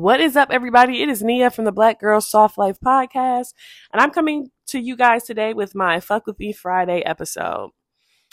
What 0.00 0.22
is 0.22 0.34
up, 0.34 0.48
everybody? 0.50 1.02
It 1.02 1.10
is 1.10 1.22
Nia 1.22 1.50
from 1.50 1.66
the 1.66 1.72
Black 1.72 2.00
Girl 2.00 2.22
Soft 2.22 2.56
Life 2.56 2.78
podcast, 2.80 3.52
and 3.92 4.00
I'm 4.00 4.10
coming 4.10 4.50
to 4.68 4.78
you 4.78 4.96
guys 4.96 5.24
today 5.24 5.52
with 5.52 5.74
my 5.74 6.00
Fuck 6.00 6.26
With 6.26 6.38
Me 6.38 6.54
Friday 6.54 7.02
episode. 7.02 7.72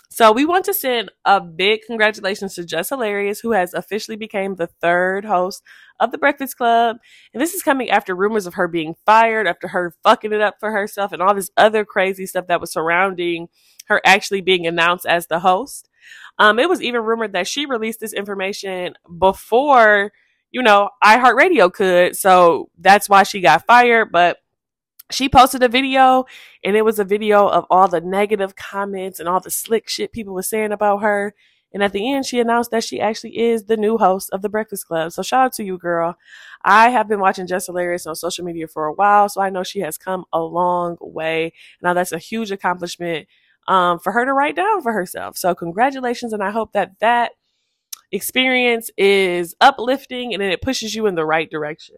So 0.10 0.32
we 0.32 0.46
want 0.46 0.64
to 0.64 0.74
send 0.74 1.12
a 1.26 1.42
big 1.42 1.82
congratulations 1.86 2.56
to 2.56 2.64
Jess 2.64 2.88
Hilarious, 2.88 3.42
who 3.42 3.52
has 3.52 3.74
officially 3.74 4.16
became 4.16 4.56
the 4.56 4.70
third 4.80 5.26
host 5.26 5.62
of 6.00 6.14
the 6.14 6.18
Breakfast 6.18 6.56
Club. 6.56 7.00
And 7.34 7.42
this 7.42 7.54
is 7.54 7.64
coming 7.64 7.90
after 7.90 8.16
rumors 8.16 8.46
of 8.46 8.54
her 8.54 8.70
being 8.70 8.96
fired, 9.06 9.46
after 9.46 9.68
her 9.68 9.94
fucking 10.04 10.32
it 10.32 10.40
up 10.40 10.62
for 10.62 10.72
herself, 10.72 11.12
and 11.12 11.22
all 11.22 11.36
this 11.36 11.52
other 11.58 11.84
crazy 11.84 12.26
stuff 12.28 12.48
that 12.48 12.62
was 12.62 12.72
surrounding 12.72 13.50
her 13.88 14.00
actually 14.06 14.40
being 14.40 14.66
announced 14.66 15.06
as 15.06 15.28
the 15.28 15.40
host. 15.42 15.90
Um, 16.40 16.60
it 16.60 16.70
was 16.70 16.82
even 16.82 17.02
rumored 17.02 17.34
that 17.34 17.46
she 17.46 17.66
released 17.66 18.00
this 18.00 18.14
information 18.14 18.94
before 19.20 20.14
you 20.52 20.62
know, 20.62 20.90
iHeartRadio 21.04 21.72
could. 21.72 22.16
So 22.16 22.70
that's 22.78 23.10
why 23.10 23.24
she 23.24 23.42
got 23.42 23.66
fired. 23.66 24.12
But 24.12 24.38
she 25.12 25.30
posted 25.30 25.64
a 25.64 25.70
video 25.70 26.26
and 26.64 26.76
it 26.76 26.84
was 26.84 27.00
a 27.00 27.06
video 27.06 27.48
of 27.48 27.66
all 27.70 27.88
the 27.88 28.02
negative 28.02 28.56
comments 28.56 29.20
and 29.20 29.30
all 29.30 29.40
the 29.40 29.52
slick 29.52 29.88
shit 29.88 30.12
people 30.12 30.34
were 30.34 30.44
saying 30.44 30.72
about 30.72 31.02
her. 31.02 31.34
And 31.74 31.84
at 31.84 31.92
the 31.92 32.14
end, 32.14 32.26
she 32.26 32.40
announced 32.40 32.72
that 32.72 32.84
she 32.84 33.00
actually 33.00 33.38
is 33.38 33.66
the 33.66 33.78
new 33.78 33.98
host 33.98 34.30
of 34.32 34.42
the 34.42 34.50
Breakfast 34.50 34.88
Club. 34.88 35.12
So 35.12 35.22
shout 35.22 35.46
out 35.46 35.54
to 35.54 35.64
you, 35.64 35.78
girl. 35.78 36.16
I 36.64 36.90
have 36.90 37.08
been 37.08 37.20
watching 37.20 37.46
Jess 37.46 37.68
Hilarious 37.68 38.08
on 38.08 38.16
social 38.16 38.46
media 38.46 38.68
for 38.68 38.86
a 38.86 38.94
while, 38.94 39.28
so 39.30 39.42
I 39.42 39.50
know 39.50 39.64
she 39.64 39.82
has 39.82 39.98
come 39.98 40.26
a 40.32 40.40
long 40.40 40.98
way. 41.02 41.54
Now 41.82 41.94
that's 41.94 42.14
a 42.14 42.18
huge 42.18 42.52
accomplishment 42.52 43.28
um, 43.68 44.00
for 44.00 44.14
her 44.14 44.26
to 44.26 44.34
write 44.34 44.56
down 44.56 44.82
for 44.82 44.94
herself. 44.94 45.38
So 45.38 45.54
congratulations, 45.54 46.32
and 46.32 46.42
I 46.42 46.52
hope 46.52 46.72
that 46.72 47.00
that 47.00 47.34
experience 48.12 48.90
is 48.98 49.56
uplifting 49.60 50.34
and 50.34 50.42
then 50.42 50.52
it 50.52 50.62
pushes 50.62 50.96
you 50.96 51.08
in 51.08 51.16
the 51.16 51.26
right 51.26 51.50
direction. 51.50 51.98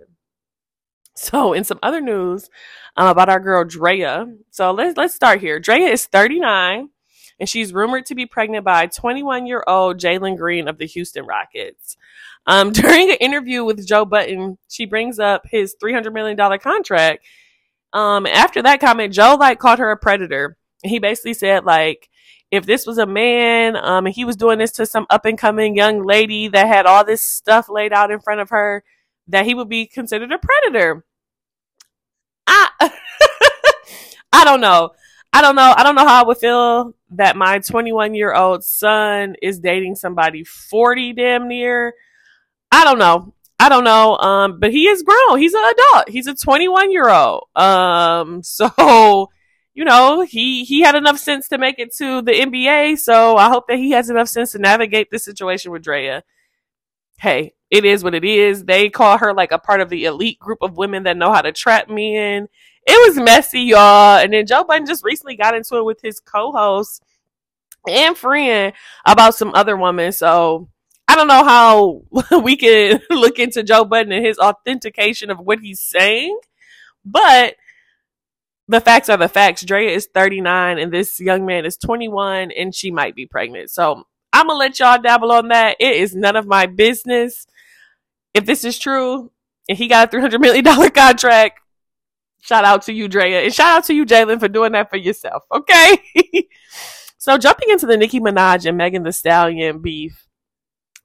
So, 1.15 1.51
in 1.53 1.65
some 1.65 1.79
other 1.83 1.99
news 1.99 2.49
um, 2.95 3.07
about 3.07 3.27
our 3.29 3.41
girl 3.41 3.65
Draya, 3.65 4.37
so 4.51 4.71
let's 4.71 4.95
let's 4.95 5.13
start 5.13 5.41
here. 5.41 5.59
Draya 5.59 5.91
is 5.91 6.05
39, 6.05 6.89
and 7.39 7.49
she's 7.49 7.73
rumored 7.73 8.05
to 8.05 8.15
be 8.15 8.25
pregnant 8.25 8.63
by 8.63 8.87
21 8.87 9.45
year 9.45 9.61
old 9.67 9.97
Jalen 9.97 10.37
Green 10.37 10.69
of 10.69 10.77
the 10.77 10.85
Houston 10.85 11.25
Rockets. 11.25 11.97
Um, 12.45 12.71
during 12.73 13.09
an 13.09 13.17
interview 13.19 13.65
with 13.65 13.85
Joe 13.85 14.05
Budden, 14.05 14.57
she 14.69 14.85
brings 14.85 15.19
up 15.19 15.43
his 15.45 15.75
300 15.79 16.13
million 16.13 16.37
dollar 16.37 16.57
contract. 16.57 17.25
Um, 17.91 18.25
after 18.25 18.61
that 18.61 18.79
comment, 18.79 19.13
Joe 19.13 19.35
like 19.37 19.59
called 19.59 19.79
her 19.79 19.91
a 19.91 19.97
predator. 19.97 20.55
He 20.83 20.99
basically 20.99 21.33
said 21.33 21.65
like 21.65 22.09
if 22.51 22.65
this 22.65 22.85
was 22.85 22.97
a 22.97 23.05
man, 23.05 23.75
um, 23.75 24.05
and 24.05 24.15
he 24.15 24.25
was 24.25 24.35
doing 24.35 24.59
this 24.59 24.71
to 24.73 24.85
some 24.85 25.05
up 25.09 25.25
and 25.25 25.37
coming 25.37 25.75
young 25.75 26.03
lady 26.03 26.47
that 26.47 26.67
had 26.67 26.85
all 26.85 27.05
this 27.05 27.21
stuff 27.21 27.69
laid 27.69 27.93
out 27.93 28.11
in 28.11 28.19
front 28.19 28.41
of 28.41 28.49
her, 28.49 28.83
that 29.27 29.45
he 29.45 29.53
would 29.53 29.69
be 29.69 29.85
considered 29.85 30.31
a 30.31 30.39
predator. 30.39 31.05
I, 32.47 32.69
I 34.33 34.43
don't 34.45 34.61
know. 34.61 34.91
I 35.31 35.41
don't 35.41 35.55
know. 35.55 35.73
I 35.77 35.83
don't 35.83 35.95
know 35.95 36.07
how 36.07 36.23
I 36.23 36.27
would 36.27 36.37
feel 36.37 36.95
that 37.11 37.35
my 37.35 37.59
21 37.59 38.15
year 38.15 38.33
old 38.33 38.63
son 38.63 39.35
is 39.41 39.59
dating 39.59 39.95
somebody 39.95 40.43
40 40.43 41.13
damn 41.13 41.47
near. 41.47 41.93
I 42.71 42.83
don't 42.83 42.99
know. 42.99 43.33
I 43.59 43.69
don't 43.69 43.83
know. 43.83 44.17
Um, 44.17 44.59
but 44.59 44.71
he 44.71 44.87
is 44.87 45.03
grown. 45.03 45.37
He's 45.37 45.53
an 45.53 45.63
adult. 45.63 46.09
He's 46.09 46.27
a 46.27 46.33
21 46.33 46.91
year 46.91 47.09
old. 47.09 47.47
Um, 47.55 48.41
so 48.43 49.29
you 49.73 49.85
know, 49.85 50.21
he 50.21 50.63
he 50.63 50.81
had 50.81 50.95
enough 50.95 51.17
sense 51.17 51.47
to 51.49 51.57
make 51.57 51.79
it 51.79 51.95
to 51.97 52.21
the 52.21 52.31
NBA. 52.31 52.99
So 52.99 53.37
I 53.37 53.49
hope 53.49 53.67
that 53.67 53.77
he 53.77 53.91
has 53.91 54.09
enough 54.09 54.27
sense 54.27 54.51
to 54.51 54.59
navigate 54.59 55.09
this 55.11 55.23
situation 55.23 55.71
with 55.71 55.83
Draya. 55.83 56.23
Hey, 57.19 57.53
it 57.69 57.85
is 57.85 58.03
what 58.03 58.15
it 58.15 58.23
is. 58.23 58.65
They 58.65 58.89
call 58.89 59.17
her 59.17 59.33
like 59.33 59.51
a 59.51 59.59
part 59.59 59.81
of 59.81 59.89
the 59.89 60.05
elite 60.05 60.39
group 60.39 60.59
of 60.61 60.77
women 60.77 61.03
that 61.03 61.17
know 61.17 61.31
how 61.31 61.41
to 61.41 61.51
trap 61.51 61.89
men. 61.89 62.47
It 62.87 63.07
was 63.07 63.23
messy, 63.23 63.61
y'all. 63.61 64.17
And 64.17 64.33
then 64.33 64.47
Joe 64.47 64.63
Budden 64.63 64.87
just 64.87 65.03
recently 65.03 65.35
got 65.35 65.55
into 65.55 65.77
it 65.77 65.85
with 65.85 66.01
his 66.01 66.19
co-host 66.19 67.03
and 67.87 68.17
friend 68.17 68.73
about 69.05 69.35
some 69.35 69.53
other 69.53 69.77
woman. 69.77 70.11
So 70.11 70.69
I 71.07 71.15
don't 71.15 71.27
know 71.27 71.43
how 71.43 72.41
we 72.43 72.55
can 72.55 73.01
look 73.09 73.39
into 73.39 73.63
Joe 73.63 73.85
Budden 73.85 74.11
and 74.11 74.25
his 74.25 74.39
authentication 74.39 75.29
of 75.29 75.39
what 75.39 75.59
he's 75.59 75.81
saying, 75.81 76.37
but 77.05 77.55
the 78.69 78.79
facts 78.79 79.09
are 79.09 79.17
the 79.17 79.27
facts. 79.27 79.63
Draya 79.63 79.89
is 79.89 80.07
39 80.13 80.77
and 80.77 80.93
this 80.93 81.19
young 81.19 81.43
man 81.45 81.65
is 81.65 81.75
21 81.75 82.51
and 82.51 82.73
she 82.73 82.91
might 82.91 83.15
be 83.15 83.25
pregnant. 83.25 83.71
So 83.71 84.03
I'm 84.31 84.45
going 84.45 84.55
to 84.55 84.59
let 84.59 84.79
y'all 84.79 85.01
dabble 85.01 85.31
on 85.31 85.47
that. 85.47 85.77
It 85.79 85.95
is 85.95 86.15
none 86.15 86.35
of 86.35 86.45
my 86.45 86.67
business. 86.67 87.47
If 88.35 88.45
this 88.45 88.63
is 88.63 88.77
true 88.77 89.31
and 89.67 89.75
he 89.75 89.87
got 89.87 90.13
a 90.13 90.17
$300 90.17 90.39
million 90.39 90.63
contract, 90.91 91.59
shout 92.41 92.63
out 92.63 92.83
to 92.83 92.93
you, 92.93 93.09
Draya. 93.09 93.43
And 93.43 93.53
shout 93.53 93.77
out 93.77 93.85
to 93.85 93.93
you, 93.95 94.05
Jalen, 94.05 94.39
for 94.39 94.47
doing 94.47 94.73
that 94.73 94.91
for 94.91 94.97
yourself. 94.97 95.43
Okay. 95.51 95.97
so 97.17 97.39
jumping 97.39 97.71
into 97.71 97.87
the 97.87 97.97
Nicki 97.97 98.19
Minaj 98.19 98.67
and 98.67 98.77
Megan 98.77 99.01
Thee 99.01 99.11
Stallion 99.11 99.81
beef. 99.81 100.27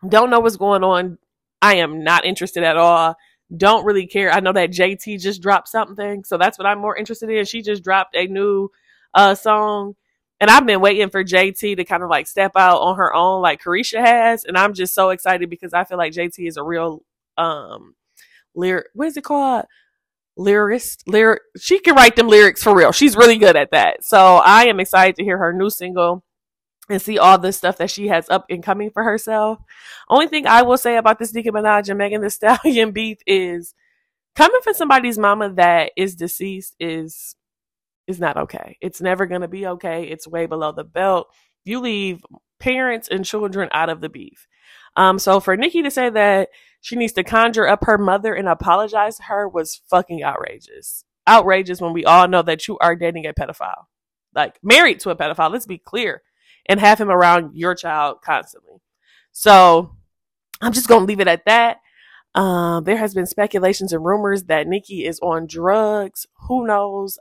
Don't 0.07 0.29
know 0.29 0.41
what's 0.41 0.59
going 0.59 0.85
on. 0.85 1.17
I 1.63 1.77
am 1.77 2.05
not 2.05 2.27
interested 2.27 2.63
at 2.63 2.77
all 2.77 3.17
don't 3.55 3.85
really 3.85 4.07
care. 4.07 4.31
I 4.31 4.41
know 4.41 4.53
that 4.53 4.71
JT 4.71 5.21
just 5.21 5.43
dropped 5.43 5.69
something, 5.69 6.25
so 6.25 6.39
that's 6.39 6.59
what 6.59 6.67
I'm 6.67 6.81
more 6.81 6.97
interested 6.97 7.31
in. 7.31 7.45
She 7.45 7.63
just 7.63 7.85
dropped 7.85 8.17
a 8.17 8.27
new 8.27 8.71
uh 9.13 9.35
song, 9.35 9.95
and 10.41 10.51
I've 10.51 10.67
been 10.67 10.81
waiting 10.81 11.11
for 11.11 11.25
JT 11.25 11.77
to 11.77 11.85
kind 11.85 12.03
of 12.03 12.11
like 12.11 12.27
step 12.27 12.53
out 12.57 12.81
on 12.81 12.97
her 12.97 13.15
own, 13.15 13.43
like 13.43 13.63
Caresha 13.63 14.01
has, 14.01 14.45
and 14.45 14.57
I'm 14.57 14.75
just 14.75 14.95
so 14.95 15.11
excited 15.11 15.51
because 15.51 15.73
I 15.73 15.85
feel 15.85 15.99
like 15.99 16.13
JT 16.13 16.47
is 16.47 16.57
a 16.57 16.63
real 16.63 17.03
um 17.37 17.95
lyric. 18.55 18.87
What 18.95 19.09
is 19.09 19.17
it 19.17 19.25
called? 19.25 19.67
Lyricist, 20.39 21.03
lyric. 21.07 21.43
She 21.57 21.79
can 21.79 21.95
write 21.95 22.17
them 22.17 22.27
lyrics 22.27 22.63
for 22.63 22.75
real. 22.75 22.91
She's 22.91 23.17
really 23.17 23.39
good 23.39 23.55
at 23.55 23.71
that. 23.71 24.05
So 24.05 24.19
I 24.19 24.65
am 24.65 24.81
excited 24.81 25.15
to 25.17 25.25
hear 25.25 25.39
her 25.39 25.53
new 25.53 25.71
single 25.71 26.24
and 26.89 27.01
see 27.01 27.19
all 27.19 27.39
the 27.39 27.53
stuff 27.53 27.79
that 27.79 27.91
she 27.91 28.09
has 28.09 28.29
up 28.29 28.45
and 28.51 28.63
coming 28.63 28.91
for 28.91 29.03
herself. 29.03 29.59
Only 30.09 30.29
thing 30.29 30.47
I 30.47 30.63
will 30.63 30.77
say 30.77 30.97
about 30.97 31.19
this 31.19 31.33
Nicki 31.33 31.51
Minaj 31.51 31.89
and 31.89 31.99
Megan 31.99 32.21
Thee 32.21 32.29
Stallion 32.29 32.91
beef 32.93 33.19
is 33.27 33.75
coming 34.35 34.61
from 34.63 34.75
somebody's 34.75 35.19
mama 35.19 35.51
that 35.55 35.93
is 35.97 36.15
deceased 36.15 36.75
is 36.79 37.37
is 38.07 38.21
not 38.21 38.37
okay. 38.37 38.77
It's 38.83 39.01
never 39.01 39.27
gonna 39.27 39.49
be 39.49 39.67
okay. 39.67 40.05
It's 40.05 40.29
way 40.29 40.47
below 40.47 40.73
the 40.73 40.85
belt. 40.85 41.29
You 41.65 41.81
leave 41.81 42.23
parents 42.61 43.09
and 43.09 43.25
children 43.25 43.69
out 43.73 43.89
of 43.89 44.01
the 44.01 44.11
beef. 44.11 44.47
Um, 44.97 45.19
so 45.19 45.41
for 45.41 45.57
Nicki 45.57 45.83
to 45.83 45.91
say 45.91 46.11
that 46.11 46.51
she 46.81 46.97
needs 46.97 47.15
to 47.15 47.25
conjure 47.25 47.67
up 47.67 47.85
her 47.85 47.99
mother 47.99 48.35
and 48.35 48.49
apologize 48.49 49.17
to 49.17 49.25
her 49.25 49.49
was 49.49 49.81
fucking 49.89 50.23
outrageous. 50.23 51.05
Outrageous 51.27 51.81
when 51.81 51.95
we 51.95 52.05
all 52.05 52.29
know 52.29 52.43
that 52.43 52.69
you 52.69 52.79
are 52.79 52.95
dating 52.95 53.27
a 53.27 53.33
pedophile. 53.33 53.85
Like 54.35 54.59
married 54.63 55.01
to 55.01 55.11
a 55.11 55.17
pedophile. 55.17 55.51
Let's 55.51 55.67
be 55.67 55.79
clear 55.79 56.23
and 56.67 56.81
have 56.81 57.01
him 57.01 57.11
around 57.11 57.57
your 57.57 57.75
child 57.75 58.23
constantly. 58.23 58.81
So 59.33 59.95
I'm 60.61 60.73
just 60.73 60.89
going 60.89 61.03
to 61.03 61.07
leave 61.07 61.21
it 61.21 61.29
at 61.29 61.45
that. 61.47 61.79
Um, 62.35 62.85
there 62.85 62.97
has 62.97 63.15
been 63.15 63.27
speculations 63.27 63.93
and 63.93 64.05
rumors 64.05 64.45
that 64.45 64.67
Nicki 64.67 65.05
is 65.05 65.21
on 65.21 65.47
drugs. 65.47 66.27
Who 66.49 66.67
knows? 66.67 67.19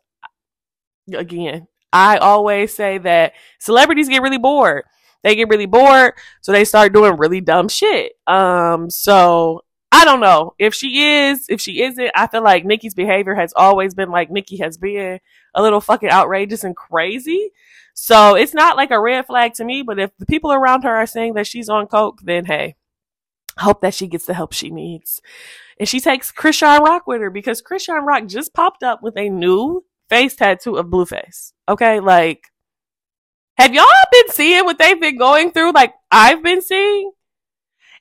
Again, 1.14 1.68
I 1.92 2.18
always 2.18 2.74
say 2.74 2.98
that 3.00 3.34
celebrities 3.60 4.10
get 4.10 4.22
really 4.22 4.38
bored. 4.38 4.84
They 5.22 5.36
get 5.36 5.50
really 5.50 5.68
bored, 5.68 6.14
so 6.42 6.52
they 6.52 6.66
start 6.66 6.94
doing 6.94 7.16
really 7.16 7.40
dumb 7.40 7.70
shit. 7.70 8.14
Um, 8.28 8.90
so 8.90 9.62
I 9.92 10.04
don't 10.04 10.20
know 10.20 10.54
if 10.60 10.74
she 10.74 11.04
is, 11.04 11.46
if 11.48 11.62
she 11.62 11.82
isn't. 11.84 12.12
I 12.16 12.28
feel 12.28 12.44
like 12.44 12.66
Nicki's 12.66 12.96
behavior 12.96 13.36
has 13.36 13.54
always 13.56 13.94
been 13.94 14.10
like 14.10 14.32
Nikki 14.32 14.58
has 14.58 14.78
been 14.78 15.20
a 15.54 15.62
little 15.62 15.82
fucking 15.82 16.10
outrageous 16.10 16.64
and 16.64 16.76
crazy. 16.76 17.52
So 17.94 18.36
it's 18.36 18.54
not 18.54 18.78
like 18.78 18.92
a 18.92 19.00
red 19.00 19.28
flag 19.28 19.54
to 19.56 19.66
me, 19.66 19.84
but 19.84 20.00
if 20.00 20.12
the 20.18 20.26
people 20.26 20.52
around 20.52 20.84
her 20.84 20.96
are 20.96 21.06
saying 21.06 21.34
that 21.36 21.48
she's 21.48 21.70
on 21.70 21.88
coke, 21.88 22.22
then 22.24 22.46
hey, 22.46 22.76
hope 23.60 23.82
that 23.82 23.94
she 23.94 24.08
gets 24.08 24.26
the 24.26 24.34
help 24.34 24.54
she 24.54 24.70
needs. 24.70 25.22
And 25.80 25.88
she 25.88 26.00
takes 26.00 26.32
Chrisean 26.32 26.80
Rock 26.80 27.08
with 27.08 27.22
her 27.22 27.30
because 27.30 27.62
Chrisean 27.62 28.06
Rock 28.06 28.28
just 28.28 28.54
popped 28.54 28.84
up 28.84 29.02
with 29.04 29.18
a 29.18 29.30
new 29.30 29.86
face 30.10 30.36
tattoo 30.36 30.76
of 30.76 30.88
Blueface. 30.88 31.54
Okay, 31.70 32.00
like 32.00 32.48
have 33.58 33.74
y'all 33.74 33.86
been 34.12 34.30
seeing 34.30 34.66
what 34.66 34.80
they've 34.80 35.00
been 35.00 35.18
going 35.18 35.52
through 35.52 35.74
like 35.74 35.94
I've 36.12 36.42
been 36.42 36.62
seeing? 36.62 37.12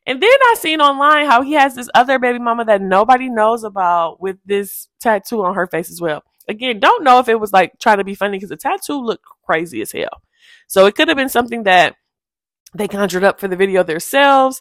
And 0.06 0.21
then 0.21 0.31
I 0.31 0.56
seen 0.59 0.81
online 0.81 1.26
how 1.26 1.43
he 1.43 1.53
has 1.53 1.75
this 1.75 1.88
other 1.94 2.19
baby 2.19 2.38
mama 2.38 2.65
that 2.65 2.82
nobody 2.82 3.29
knows 3.29 3.62
about 3.62 4.21
with 4.21 4.38
this 4.44 4.88
tattoo 4.99 5.44
on 5.44 5.55
her 5.55 5.67
face 5.67 5.91
as 5.91 6.00
well. 6.00 6.25
Again, 6.49 6.81
don't 6.81 7.05
know 7.05 7.19
if 7.19 7.29
it 7.29 7.41
was 7.41 7.53
like 7.53 7.79
trying 7.79 7.99
to 7.99 8.05
be 8.05 8.15
funny 8.15 8.37
because 8.39 8.50
the 8.50 8.56
tattoo 8.56 9.00
looked 9.00 9.25
crazy 9.44 9.81
as 9.81 9.93
hell. 9.93 10.23
So 10.67 10.87
it 10.87 10.94
could 10.94 11.09
have 11.09 11.17
been 11.17 11.29
something 11.29 11.65
that 11.65 11.97
they 12.75 12.89
conjured 12.89 13.25
up 13.25 13.39
for 13.39 13.49
the 13.49 13.56
video 13.56 13.83
themselves. 13.83 14.61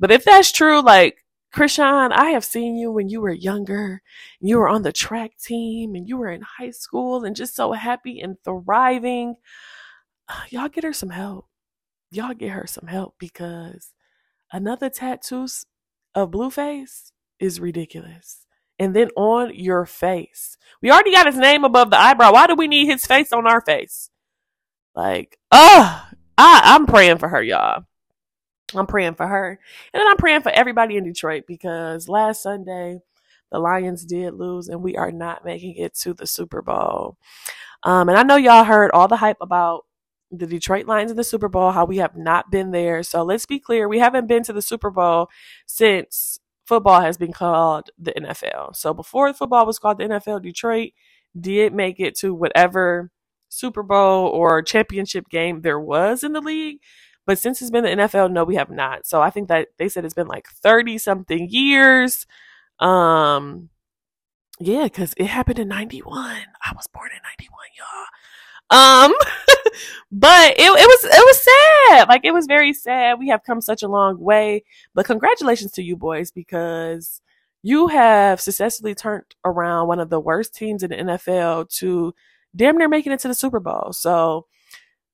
But 0.00 0.10
if 0.10 0.24
that's 0.24 0.52
true, 0.52 0.82
like 0.82 1.24
Chrisean, 1.54 2.12
I 2.12 2.30
have 2.30 2.44
seen 2.44 2.76
you 2.76 2.90
when 2.90 3.08
you 3.08 3.20
were 3.20 3.32
younger. 3.32 4.02
You 4.40 4.58
were 4.58 4.68
on 4.68 4.82
the 4.82 4.92
track 4.92 5.32
team 5.38 5.94
and 5.94 6.08
you 6.08 6.16
were 6.16 6.30
in 6.30 6.42
high 6.58 6.70
school 6.70 7.24
and 7.24 7.36
just 7.36 7.54
so 7.54 7.72
happy 7.72 8.20
and 8.20 8.36
thriving. 8.44 9.36
Uh, 10.28 10.42
y'all 10.50 10.68
get 10.68 10.84
her 10.84 10.92
some 10.92 11.10
help. 11.10 11.46
Y'all 12.10 12.34
get 12.34 12.50
her 12.50 12.66
some 12.66 12.88
help 12.88 13.14
because 13.18 13.92
another 14.52 14.90
tattoos 14.90 15.66
of 16.14 16.30
Blueface 16.30 17.12
is 17.38 17.60
ridiculous. 17.60 18.46
And 18.78 18.96
then 18.96 19.10
on 19.16 19.54
your 19.54 19.86
face. 19.86 20.56
We 20.80 20.90
already 20.90 21.12
got 21.12 21.26
his 21.26 21.36
name 21.36 21.64
above 21.64 21.90
the 21.90 22.00
eyebrow. 22.00 22.32
Why 22.32 22.46
do 22.46 22.54
we 22.54 22.66
need 22.66 22.86
his 22.86 23.06
face 23.06 23.32
on 23.32 23.46
our 23.46 23.60
face? 23.60 24.10
Like, 24.94 25.38
oh, 25.50 26.08
I, 26.36 26.60
I'm 26.64 26.86
praying 26.86 27.18
for 27.18 27.28
her, 27.28 27.42
y'all. 27.42 27.84
I'm 28.74 28.86
praying 28.86 29.14
for 29.14 29.26
her. 29.26 29.58
And 29.92 30.00
then 30.00 30.08
I'm 30.08 30.16
praying 30.16 30.42
for 30.42 30.50
everybody 30.50 30.96
in 30.96 31.04
Detroit 31.04 31.44
because 31.46 32.08
last 32.08 32.42
Sunday, 32.42 33.00
the 33.50 33.58
Lions 33.58 34.04
did 34.04 34.34
lose 34.34 34.68
and 34.68 34.82
we 34.82 34.96
are 34.96 35.12
not 35.12 35.44
making 35.44 35.76
it 35.76 35.94
to 35.96 36.14
the 36.14 36.26
Super 36.26 36.62
Bowl. 36.62 37.16
Um, 37.82 38.08
and 38.08 38.18
I 38.18 38.22
know 38.22 38.36
y'all 38.36 38.64
heard 38.64 38.90
all 38.92 39.08
the 39.08 39.16
hype 39.16 39.38
about 39.40 39.84
the 40.30 40.46
Detroit 40.46 40.86
Lions 40.86 41.10
in 41.10 41.16
the 41.16 41.24
Super 41.24 41.48
Bowl, 41.48 41.72
how 41.72 41.84
we 41.84 41.98
have 41.98 42.16
not 42.16 42.50
been 42.50 42.70
there. 42.70 43.02
So 43.02 43.22
let's 43.22 43.44
be 43.44 43.60
clear, 43.60 43.88
we 43.88 43.98
haven't 43.98 44.26
been 44.26 44.42
to 44.44 44.52
the 44.52 44.62
Super 44.62 44.90
Bowl 44.90 45.28
since 45.66 46.40
football 46.72 47.02
has 47.02 47.18
been 47.18 47.34
called 47.34 47.90
the 47.98 48.12
NFL. 48.12 48.74
So 48.74 48.94
before 48.94 49.30
football 49.34 49.66
was 49.66 49.78
called 49.78 49.98
the 49.98 50.04
NFL, 50.04 50.40
Detroit 50.40 50.92
did 51.38 51.74
make 51.74 52.00
it 52.00 52.16
to 52.20 52.32
whatever 52.32 53.10
Super 53.50 53.82
Bowl 53.82 54.28
or 54.28 54.62
championship 54.62 55.28
game 55.28 55.60
there 55.60 55.78
was 55.78 56.24
in 56.24 56.32
the 56.32 56.40
league. 56.40 56.78
But 57.26 57.38
since 57.38 57.60
it's 57.60 57.70
been 57.70 57.84
the 57.84 57.90
NFL, 57.90 58.32
no, 58.32 58.44
we 58.44 58.54
have 58.54 58.70
not. 58.70 59.04
So 59.04 59.20
I 59.20 59.28
think 59.28 59.48
that 59.48 59.68
they 59.76 59.90
said 59.90 60.06
it's 60.06 60.14
been 60.14 60.28
like 60.28 60.48
30 60.48 60.96
something 60.96 61.46
years. 61.50 62.24
Um, 62.80 63.68
yeah, 64.58 64.84
because 64.84 65.12
it 65.18 65.26
happened 65.26 65.58
in 65.58 65.68
91. 65.68 66.14
I 66.16 66.72
was 66.74 66.86
born 66.86 67.10
in 67.10 67.20
91, 67.22 67.50
y'all. 67.76 68.06
Um, 68.72 69.12
but 70.12 70.52
it, 70.52 70.58
it 70.58 70.66
was, 70.66 71.04
it 71.04 71.10
was 71.10 71.42
sad. 71.42 72.08
Like 72.08 72.24
it 72.24 72.32
was 72.32 72.46
very 72.46 72.72
sad. 72.72 73.18
We 73.18 73.28
have 73.28 73.44
come 73.44 73.60
such 73.60 73.82
a 73.82 73.88
long 73.88 74.18
way, 74.18 74.64
but 74.94 75.06
congratulations 75.06 75.72
to 75.72 75.82
you 75.82 75.96
boys 75.96 76.30
because 76.30 77.20
you 77.62 77.88
have 77.88 78.40
successfully 78.40 78.94
turned 78.94 79.24
around 79.44 79.88
one 79.88 80.00
of 80.00 80.10
the 80.10 80.20
worst 80.20 80.54
teams 80.54 80.82
in 80.82 80.90
the 80.90 80.96
NFL 80.96 81.68
to 81.78 82.14
damn 82.56 82.76
near 82.76 82.88
making 82.88 83.12
it 83.12 83.20
to 83.20 83.28
the 83.28 83.34
Super 83.34 83.60
Bowl. 83.60 83.92
So 83.92 84.46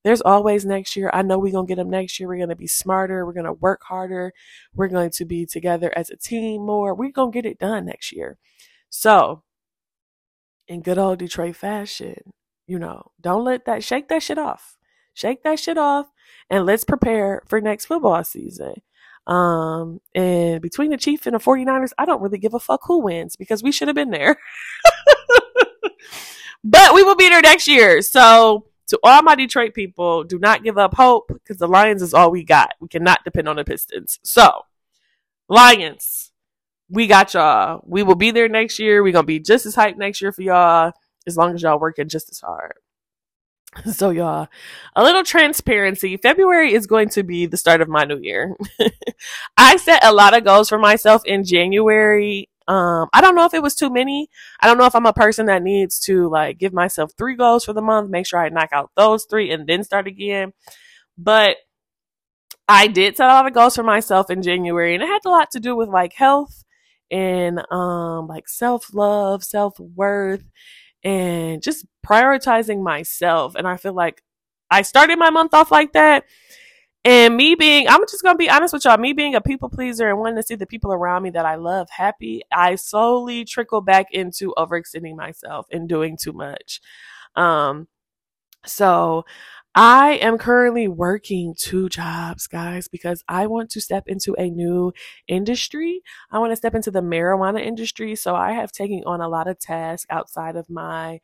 there's 0.05 0.21
always 0.23 0.65
next 0.65 0.97
year. 0.97 1.11
I 1.13 1.23
know 1.23 1.39
we're 1.39 1.53
going 1.53 1.67
to 1.67 1.71
get 1.71 1.77
them 1.77 1.91
next 1.91 2.19
year. 2.19 2.29
We're 2.29 2.37
going 2.37 2.49
to 2.49 2.57
be 2.57 2.67
smarter. 2.67 3.27
We're 3.27 3.33
going 3.33 3.47
to 3.47 3.53
work 3.53 3.83
harder. 3.83 4.33
We're 4.75 4.89
going 4.89 5.11
to 5.11 5.25
be 5.25 5.45
together 5.45 5.93
as 5.97 6.11
a 6.11 6.17
team 6.17 6.65
more. 6.65 6.95
We're 6.95 7.11
going 7.11 7.33
to 7.33 7.37
get 7.37 7.51
it 7.51 7.59
done 7.59 7.87
next 7.87 8.13
year. 8.13 8.39
So, 8.89 9.43
in 10.67 10.81
good 10.83 10.99
old 10.99 11.19
Detroit 11.19 11.57
fashion, 11.57 12.33
you 12.69 12.79
know, 12.79 13.11
don't 13.21 13.45
let 13.45 13.65
that 13.65 13.83
shake 13.83 14.09
that 14.09 14.23
shit 14.23 14.39
off. 14.39 14.77
Shake 15.15 15.43
that 15.43 15.59
shit 15.59 15.79
off 15.79 16.07
and 16.49 16.65
let's 16.65 16.85
prepare 16.85 17.43
for 17.49 17.61
next 17.61 17.87
football 17.87 18.23
season. 18.23 18.75
Um, 19.27 20.01
and 20.15 20.61
between 20.61 20.91
the 20.91 20.97
Chiefs 20.97 21.27
and 21.27 21.35
the 21.35 21.41
49ers, 21.41 21.93
I 21.99 22.05
don't 22.05 22.23
really 22.23 22.39
give 22.39 22.55
a 22.55 22.61
fuck 22.61 22.83
who 22.85 23.01
wins 23.01 23.37
because 23.37 23.63
we 23.63 23.73
should 23.73 23.89
have 23.89 23.95
been 23.95 24.11
there. 24.11 24.37
but 26.65 26.95
we 26.95 27.03
will 27.03 27.17
be 27.17 27.29
there 27.29 27.41
next 27.41 27.67
year. 27.67 28.01
So, 28.03 28.67
to 28.89 28.99
all 29.03 29.23
my 29.23 29.35
Detroit 29.35 29.75
people, 29.75 30.25
do 30.25 30.39
not 30.39 30.63
give 30.63 30.79
up 30.79 30.95
hope 30.95 31.29
because 31.29 31.59
the 31.59 31.69
Lions 31.69 32.01
is 32.01 32.15
all 32.15 32.31
we 32.31 32.43
got. 32.43 32.75
We 32.81 32.89
cannot 32.89 33.23
depend 33.23 33.49
on 33.49 33.57
the 33.57 33.65
Pistons. 33.65 34.19
So, 34.23 34.63
Lions, 35.49 36.31
we 36.89 37.07
got 37.07 37.35
y'all. 37.35 37.83
We 37.85 38.03
will 38.03 38.15
be 38.15 38.31
there 38.31 38.49
next 38.49 38.79
year. 38.79 39.03
We're 39.03 39.13
going 39.13 39.25
to 39.25 39.27
be 39.27 39.41
just 39.41 39.67
as 39.67 39.77
hyped 39.77 39.99
next 39.99 40.23
year 40.23 40.33
for 40.33 40.41
y'all 40.41 40.95
as 41.29 41.37
long 41.37 41.55
as 41.55 41.63
y'all 41.63 41.79
working 41.79 42.09
just 42.09 42.31
as 42.31 42.41
hard. 42.41 42.75
So, 43.93 44.11
y'all, 44.11 44.49
a 44.97 45.03
little 45.03 45.23
transparency. 45.23 46.17
February 46.17 46.73
is 46.73 46.87
going 46.87 47.11
to 47.11 47.23
be 47.23 47.47
the 47.47 47.59
start 47.59 47.83
of 47.83 47.89
my 47.89 48.05
new 48.05 48.19
year. 48.19 48.57
I 49.59 49.77
set 49.77 50.05
a 50.05 50.13
lot 50.13 50.37
of 50.37 50.45
goals 50.45 50.71
for 50.71 50.79
myself 50.79 51.23
in 51.27 51.45
January. 51.45 52.49
Um, 52.67 53.09
I 53.13 53.21
don't 53.21 53.35
know 53.35 53.45
if 53.45 53.55
it 53.55 53.63
was 53.63 53.75
too 53.75 53.91
many. 53.91 54.29
I 54.61 54.67
don't 54.67 54.79
know 54.79 54.87
if 54.87 54.95
I'm 54.95 55.07
a 55.07 55.13
person 55.13 55.47
that 55.47 55.63
needs 55.63 56.01
to 56.01 56.29
like 56.29 56.59
give 56.59 56.73
myself 56.73 57.13
three 57.17 57.37
goals 57.37 57.65
for 57.65 57.73
the 57.73 57.83
month, 57.83 58.11
make 58.11 58.27
sure 58.27 58.41
I 58.41 58.49
knock 58.49 58.71
out 58.73 58.91
those 58.97 59.25
three 59.25 59.51
and 59.51 59.67
then 59.67 59.85
start 59.85 60.07
again. 60.07 60.53
But 61.17 61.57
I 62.69 62.87
did 62.87 63.17
set 63.17 63.31
a 63.31 63.33
lot 63.33 63.47
of 63.47 63.55
goals 63.55 63.77
for 63.77 63.83
myself 63.83 64.31
in 64.31 64.43
January, 64.43 64.95
and 64.95 65.03
it 65.03 65.07
had 65.07 65.25
a 65.25 65.31
lot 65.31 65.51
to 65.53 65.61
do 65.61 65.75
with 65.75 65.89
like 65.89 66.13
health 66.13 66.65
and 67.11 67.61
um 67.73 68.27
like 68.27 68.49
self 68.49 68.93
love, 68.93 69.43
self 69.43 69.79
worth, 69.81 70.45
and 71.05 71.63
just 71.63 71.87
prioritizing 72.07 72.83
myself. 72.83 73.55
And 73.55 73.67
I 73.67 73.77
feel 73.77 73.93
like 73.93 74.23
I 74.71 74.83
started 74.83 75.19
my 75.19 75.31
month 75.31 75.55
off 75.55 75.71
like 75.71 75.93
that. 75.93 76.25
And 77.05 77.37
me 77.37 77.55
being, 77.55 77.89
I'm 77.89 78.03
just 78.03 78.23
going 78.23 78.35
to 78.35 78.39
be 78.39 78.51
honest 78.51 78.75
with 78.75 78.85
y'all, 78.85 78.99
me 78.99 79.13
being 79.13 79.35
a 79.35 79.41
people 79.41 79.69
pleaser 79.69 80.09
and 80.09 80.19
wanting 80.19 80.37
to 80.37 80.43
see 80.43 80.57
the 80.57 80.67
people 80.67 80.93
around 80.93 81.23
me 81.23 81.31
that 81.31 81.47
I 81.47 81.55
love 81.55 81.89
happy, 81.91 82.43
I 82.53 82.75
slowly 82.75 83.45
trickle 83.45 83.81
back 83.81 84.07
into 84.11 84.53
overextending 84.59 85.17
myself 85.17 85.67
and 85.71 85.89
doing 85.89 86.19
too 86.21 86.33
much. 86.33 86.81
Um, 87.37 87.87
so 88.67 89.25
I 89.75 90.15
am 90.15 90.39
currently 90.39 90.89
working 90.89 91.55
two 91.57 91.89
jobs, 91.89 92.47
guys, 92.47 92.89
because 92.89 93.23
I 93.29 93.47
want 93.47 93.71
to 93.71 93.81
step 93.81 94.05
into 94.09 94.35
a 94.35 94.51
new 94.51 94.93
industry. 95.29 96.03
I 96.31 96.39
want 96.39 96.53
to 96.53 96.57
step 96.57 96.75
into 96.75 96.91
the 96.91 97.01
marijuana 97.01 97.61
industry. 97.61 98.17
So 98.17 98.35
I 98.35 98.53
have 98.53 98.73
taken 98.73 99.03
on 99.07 99.21
a 99.21 99.29
lot 99.29 99.47
of 99.47 99.59
tasks 99.59 100.07
outside 100.11 100.57
of 100.57 100.69
my 100.69 101.21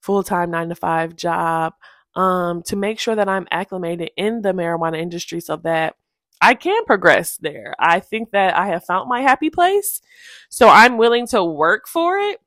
full 0.00 0.22
time 0.22 0.50
nine 0.50 0.68
to 0.68 0.74
five 0.74 1.16
job 1.16 1.74
um, 2.14 2.62
to 2.64 2.76
make 2.76 2.98
sure 2.98 3.16
that 3.16 3.28
I'm 3.28 3.48
acclimated 3.50 4.10
in 4.16 4.42
the 4.42 4.52
marijuana 4.52 4.98
industry 4.98 5.40
so 5.40 5.56
that 5.58 5.96
I 6.40 6.54
can 6.54 6.84
progress 6.84 7.36
there. 7.38 7.74
I 7.78 8.00
think 8.00 8.30
that 8.30 8.56
I 8.56 8.68
have 8.68 8.84
found 8.84 9.08
my 9.08 9.20
happy 9.22 9.50
place. 9.50 10.00
So 10.48 10.68
I'm 10.68 10.98
willing 10.98 11.26
to 11.28 11.44
work 11.44 11.88
for 11.88 12.18
it. 12.18 12.40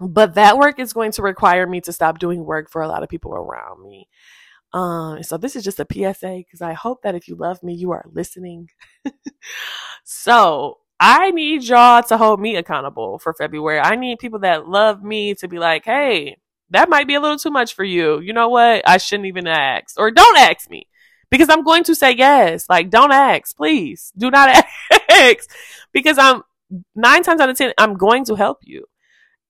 But 0.00 0.34
that 0.34 0.56
work 0.56 0.78
is 0.78 0.94
going 0.94 1.12
to 1.12 1.22
require 1.22 1.66
me 1.66 1.82
to 1.82 1.92
stop 1.92 2.18
doing 2.18 2.44
work 2.44 2.70
for 2.70 2.80
a 2.80 2.88
lot 2.88 3.02
of 3.02 3.10
people 3.10 3.34
around 3.34 3.82
me. 3.82 4.08
Um, 4.72 5.22
so 5.22 5.36
this 5.36 5.56
is 5.56 5.64
just 5.64 5.80
a 5.80 5.86
PSA 5.90 6.36
because 6.38 6.62
I 6.62 6.74
hope 6.74 7.02
that 7.02 7.14
if 7.14 7.26
you 7.28 7.34
love 7.34 7.62
me, 7.62 7.74
you 7.74 7.90
are 7.90 8.04
listening. 8.12 8.70
so 10.04 10.78
I 11.00 11.30
need 11.30 11.64
y'all 11.64 12.02
to 12.04 12.16
hold 12.16 12.40
me 12.40 12.56
accountable 12.56 13.18
for 13.18 13.32
February. 13.32 13.80
I 13.80 13.96
need 13.96 14.18
people 14.18 14.40
that 14.40 14.68
love 14.68 15.02
me 15.02 15.34
to 15.36 15.48
be 15.48 15.58
like, 15.58 15.84
hey, 15.84 16.36
that 16.70 16.88
might 16.88 17.08
be 17.08 17.14
a 17.14 17.20
little 17.20 17.38
too 17.38 17.50
much 17.50 17.74
for 17.74 17.84
you. 17.84 18.20
You 18.20 18.32
know 18.32 18.48
what? 18.48 18.88
I 18.88 18.98
shouldn't 18.98 19.26
even 19.26 19.46
ask. 19.46 19.98
Or 19.98 20.10
don't 20.10 20.38
ask 20.38 20.70
me. 20.70 20.86
Because 21.30 21.48
I'm 21.48 21.62
going 21.62 21.84
to 21.84 21.94
say 21.94 22.12
yes. 22.12 22.66
Like, 22.68 22.90
don't 22.90 23.12
ask, 23.12 23.56
please. 23.56 24.12
Do 24.16 24.30
not 24.30 24.64
ask. 25.10 25.48
because 25.92 26.18
I'm 26.18 26.42
nine 26.94 27.22
times 27.22 27.40
out 27.40 27.48
of 27.48 27.56
ten, 27.56 27.72
I'm 27.78 27.94
going 27.94 28.24
to 28.26 28.34
help 28.34 28.58
you. 28.62 28.84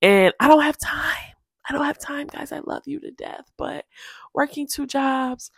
And 0.03 0.33
I 0.41 0.49
don't 0.49 0.63
have 0.63 0.79
time. 0.79 1.30
I 1.71 1.73
don't 1.73 1.85
have 1.85 2.01
time, 2.01 2.27
guys. 2.27 2.51
I 2.51 2.59
love 2.67 2.83
you 2.87 2.99
to 2.99 3.13
death, 3.13 3.45
but 3.57 3.85
working 4.35 4.67
two 4.67 4.89
jobs, 4.89 5.53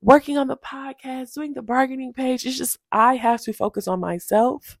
working 0.00 0.36
on 0.36 0.48
the 0.48 0.56
podcast, 0.56 1.34
doing 1.34 1.54
the 1.54 1.62
bargaining 1.62 2.12
page, 2.12 2.44
it's 2.44 2.58
just, 2.58 2.78
I 2.90 3.14
have 3.14 3.42
to 3.42 3.52
focus 3.52 3.86
on 3.86 4.00
myself 4.00 4.76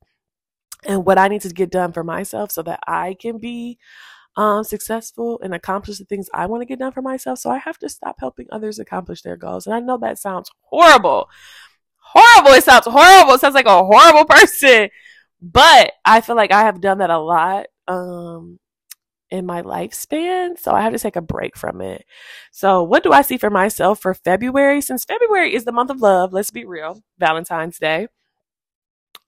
and 0.84 1.06
what 1.06 1.18
I 1.18 1.28
need 1.28 1.42
to 1.42 1.50
get 1.50 1.70
done 1.70 1.92
for 1.92 2.02
myself 2.02 2.50
so 2.50 2.64
that 2.64 2.80
I 2.84 3.14
can 3.14 3.38
be 3.38 3.78
um, 4.36 4.64
successful 4.64 5.38
and 5.44 5.54
accomplish 5.54 5.98
the 5.98 6.04
things 6.04 6.28
I 6.34 6.46
want 6.46 6.62
to 6.62 6.66
get 6.66 6.80
done 6.80 6.90
for 6.90 7.00
myself. 7.00 7.38
So 7.38 7.48
I 7.52 7.58
have 7.58 7.78
to 7.78 7.88
stop 7.88 8.16
helping 8.18 8.48
others 8.50 8.80
accomplish 8.80 9.22
their 9.22 9.36
goals. 9.36 9.68
And 9.68 9.76
I 9.76 9.78
know 9.78 9.98
that 9.98 10.18
sounds 10.18 10.50
horrible. 10.62 11.28
Horrible. 11.98 12.54
It 12.54 12.64
sounds 12.64 12.86
horrible. 12.86 13.34
It 13.34 13.40
sounds 13.40 13.54
like 13.54 13.66
a 13.66 13.84
horrible 13.84 14.24
person. 14.28 14.88
But 15.40 15.92
I 16.04 16.22
feel 16.22 16.34
like 16.34 16.50
I 16.50 16.62
have 16.62 16.80
done 16.80 16.98
that 16.98 17.10
a 17.10 17.20
lot. 17.20 17.66
Um, 17.86 18.58
in 19.32 19.46
my 19.46 19.62
lifespan. 19.62 20.58
So 20.58 20.72
I 20.72 20.82
have 20.82 20.92
to 20.92 20.98
take 20.98 21.16
a 21.16 21.22
break 21.22 21.56
from 21.56 21.80
it. 21.80 22.04
So 22.52 22.82
what 22.82 23.02
do 23.02 23.12
I 23.12 23.22
see 23.22 23.38
for 23.38 23.48
myself 23.48 23.98
for 23.98 24.12
February? 24.12 24.82
Since 24.82 25.06
February 25.06 25.54
is 25.54 25.64
the 25.64 25.72
month 25.72 25.90
of 25.90 26.02
love, 26.02 26.34
let's 26.34 26.50
be 26.50 26.66
real, 26.66 27.00
Valentine's 27.18 27.78
Day. 27.78 28.08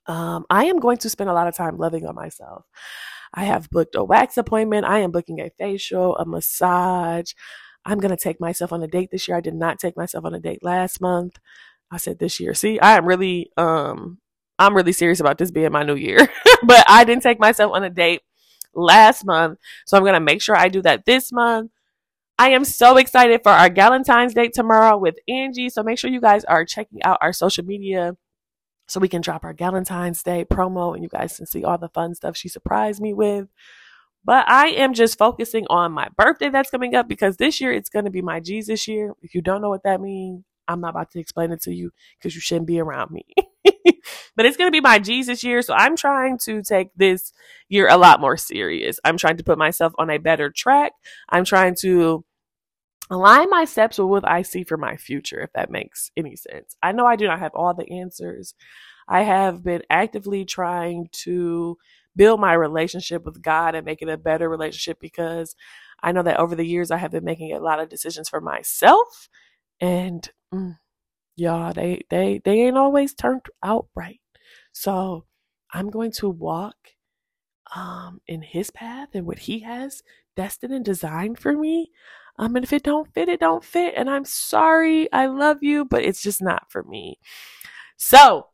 Um, 0.06 0.44
I 0.50 0.66
am 0.66 0.78
going 0.78 0.98
to 0.98 1.08
spend 1.08 1.30
a 1.30 1.32
lot 1.32 1.48
of 1.48 1.56
time 1.56 1.78
loving 1.78 2.04
on 2.06 2.14
myself. 2.14 2.66
I 3.32 3.44
have 3.44 3.70
booked 3.70 3.94
a 3.94 4.04
wax 4.04 4.36
appointment. 4.36 4.84
I 4.84 4.98
am 4.98 5.10
booking 5.10 5.40
a 5.40 5.48
facial, 5.58 6.14
a 6.18 6.26
massage. 6.26 7.32
I'm 7.86 7.98
going 7.98 8.14
to 8.14 8.22
take 8.22 8.38
myself 8.38 8.74
on 8.74 8.82
a 8.82 8.86
date 8.86 9.10
this 9.10 9.26
year. 9.26 9.38
I 9.38 9.40
did 9.40 9.54
not 9.54 9.78
take 9.78 9.96
myself 9.96 10.26
on 10.26 10.34
a 10.34 10.40
date 10.40 10.62
last 10.62 11.00
month. 11.00 11.38
I 11.90 11.96
said 11.96 12.18
this 12.18 12.38
year. 12.38 12.52
See, 12.52 12.78
I 12.78 12.98
am 12.98 13.06
really, 13.06 13.50
um, 13.56 14.18
I'm 14.58 14.76
really 14.76 14.92
serious 14.92 15.20
about 15.20 15.38
this 15.38 15.50
being 15.50 15.72
my 15.72 15.82
new 15.82 15.96
year, 15.96 16.18
but 16.62 16.84
I 16.88 17.04
didn't 17.04 17.22
take 17.22 17.40
myself 17.40 17.72
on 17.72 17.84
a 17.84 17.90
date 17.90 18.20
last 18.76 19.24
month. 19.24 19.58
So 19.86 19.96
I'm 19.96 20.02
going 20.02 20.14
to 20.14 20.20
make 20.20 20.42
sure 20.42 20.56
I 20.56 20.68
do 20.68 20.82
that 20.82 21.04
this 21.04 21.32
month. 21.32 21.70
I 22.38 22.50
am 22.50 22.64
so 22.64 22.96
excited 22.96 23.40
for 23.42 23.52
our 23.52 23.70
Galentine's 23.70 24.34
Day 24.34 24.48
tomorrow 24.48 24.98
with 24.98 25.16
Angie. 25.28 25.68
So 25.68 25.82
make 25.82 25.98
sure 25.98 26.10
you 26.10 26.20
guys 26.20 26.44
are 26.44 26.64
checking 26.64 27.02
out 27.04 27.18
our 27.20 27.32
social 27.32 27.64
media 27.64 28.16
so 28.88 29.00
we 29.00 29.08
can 29.08 29.20
drop 29.20 29.44
our 29.44 29.54
Galentine's 29.54 30.22
Day 30.22 30.44
promo 30.44 30.94
and 30.94 31.02
you 31.02 31.08
guys 31.08 31.36
can 31.36 31.46
see 31.46 31.64
all 31.64 31.78
the 31.78 31.88
fun 31.88 32.14
stuff 32.14 32.36
she 32.36 32.48
surprised 32.48 33.00
me 33.00 33.14
with. 33.14 33.48
But 34.24 34.48
I 34.48 34.68
am 34.68 34.94
just 34.94 35.18
focusing 35.18 35.66
on 35.68 35.92
my 35.92 36.08
birthday 36.16 36.48
that's 36.48 36.70
coming 36.70 36.94
up 36.94 37.08
because 37.08 37.36
this 37.36 37.60
year 37.60 37.72
it's 37.72 37.90
going 37.90 38.06
to 38.06 38.10
be 38.10 38.22
my 38.22 38.40
Jesus 38.40 38.88
year. 38.88 39.12
If 39.22 39.34
you 39.34 39.42
don't 39.42 39.60
know 39.60 39.68
what 39.68 39.84
that 39.84 40.00
means, 40.00 40.44
I'm 40.66 40.80
not 40.80 40.90
about 40.90 41.10
to 41.12 41.20
explain 41.20 41.52
it 41.52 41.62
to 41.62 41.74
you 41.74 41.90
because 42.18 42.34
you 42.34 42.40
shouldn't 42.40 42.66
be 42.66 42.80
around 42.80 43.10
me. 43.10 43.26
but 44.36 44.46
it's 44.46 44.56
going 44.56 44.68
to 44.68 44.76
be 44.76 44.80
my 44.80 44.98
Jesus 44.98 45.42
year. 45.42 45.62
So 45.62 45.74
I'm 45.74 45.96
trying 45.96 46.38
to 46.44 46.62
take 46.62 46.88
this 46.96 47.32
year 47.68 47.88
a 47.88 47.96
lot 47.96 48.20
more 48.20 48.36
serious. 48.36 48.98
I'm 49.04 49.16
trying 49.16 49.36
to 49.38 49.44
put 49.44 49.58
myself 49.58 49.92
on 49.98 50.10
a 50.10 50.18
better 50.18 50.50
track. 50.50 50.92
I'm 51.28 51.44
trying 51.44 51.74
to 51.80 52.24
align 53.10 53.50
my 53.50 53.64
steps 53.64 53.98
with 53.98 54.08
what 54.08 54.28
I 54.28 54.42
see 54.42 54.64
for 54.64 54.76
my 54.76 54.96
future, 54.96 55.40
if 55.40 55.52
that 55.54 55.70
makes 55.70 56.10
any 56.16 56.36
sense. 56.36 56.76
I 56.82 56.92
know 56.92 57.06
I 57.06 57.16
do 57.16 57.26
not 57.26 57.38
have 57.38 57.52
all 57.54 57.74
the 57.74 57.90
answers. 57.90 58.54
I 59.08 59.22
have 59.22 59.62
been 59.62 59.82
actively 59.90 60.44
trying 60.44 61.08
to 61.24 61.76
build 62.16 62.40
my 62.40 62.54
relationship 62.54 63.24
with 63.24 63.42
God 63.42 63.74
and 63.74 63.84
make 63.84 64.00
it 64.00 64.08
a 64.08 64.16
better 64.16 64.48
relationship 64.48 64.98
because 65.00 65.54
I 66.02 66.12
know 66.12 66.22
that 66.22 66.38
over 66.38 66.54
the 66.54 66.66
years 66.66 66.90
I 66.90 66.98
have 66.98 67.10
been 67.10 67.24
making 67.24 67.52
a 67.52 67.60
lot 67.60 67.80
of 67.80 67.88
decisions 67.88 68.28
for 68.28 68.40
myself 68.40 69.28
and 69.80 70.28
mm, 70.52 70.76
y'all 71.36 71.72
they 71.72 72.02
they 72.10 72.40
they 72.44 72.62
ain't 72.62 72.78
always 72.78 73.14
turned 73.14 73.46
out 73.62 73.88
right. 73.94 74.20
So 74.72 75.26
I'm 75.72 75.90
going 75.90 76.12
to 76.12 76.28
walk 76.28 76.76
um 77.74 78.20
in 78.26 78.42
his 78.42 78.70
path 78.70 79.08
and 79.14 79.26
what 79.26 79.40
he 79.40 79.60
has 79.60 80.02
destined 80.36 80.74
and 80.74 80.84
designed 80.84 81.38
for 81.38 81.52
me. 81.52 81.90
Um, 82.38 82.56
and 82.56 82.64
if 82.64 82.72
it 82.72 82.82
don't 82.82 83.12
fit, 83.14 83.28
it 83.28 83.40
don't 83.40 83.64
fit. 83.64 83.94
And 83.96 84.10
I'm 84.10 84.24
sorry. 84.24 85.10
I 85.12 85.26
love 85.26 85.62
you, 85.62 85.84
but 85.84 86.04
it's 86.04 86.22
just 86.22 86.42
not 86.42 86.70
for 86.70 86.82
me. 86.82 87.18
So 87.96 88.48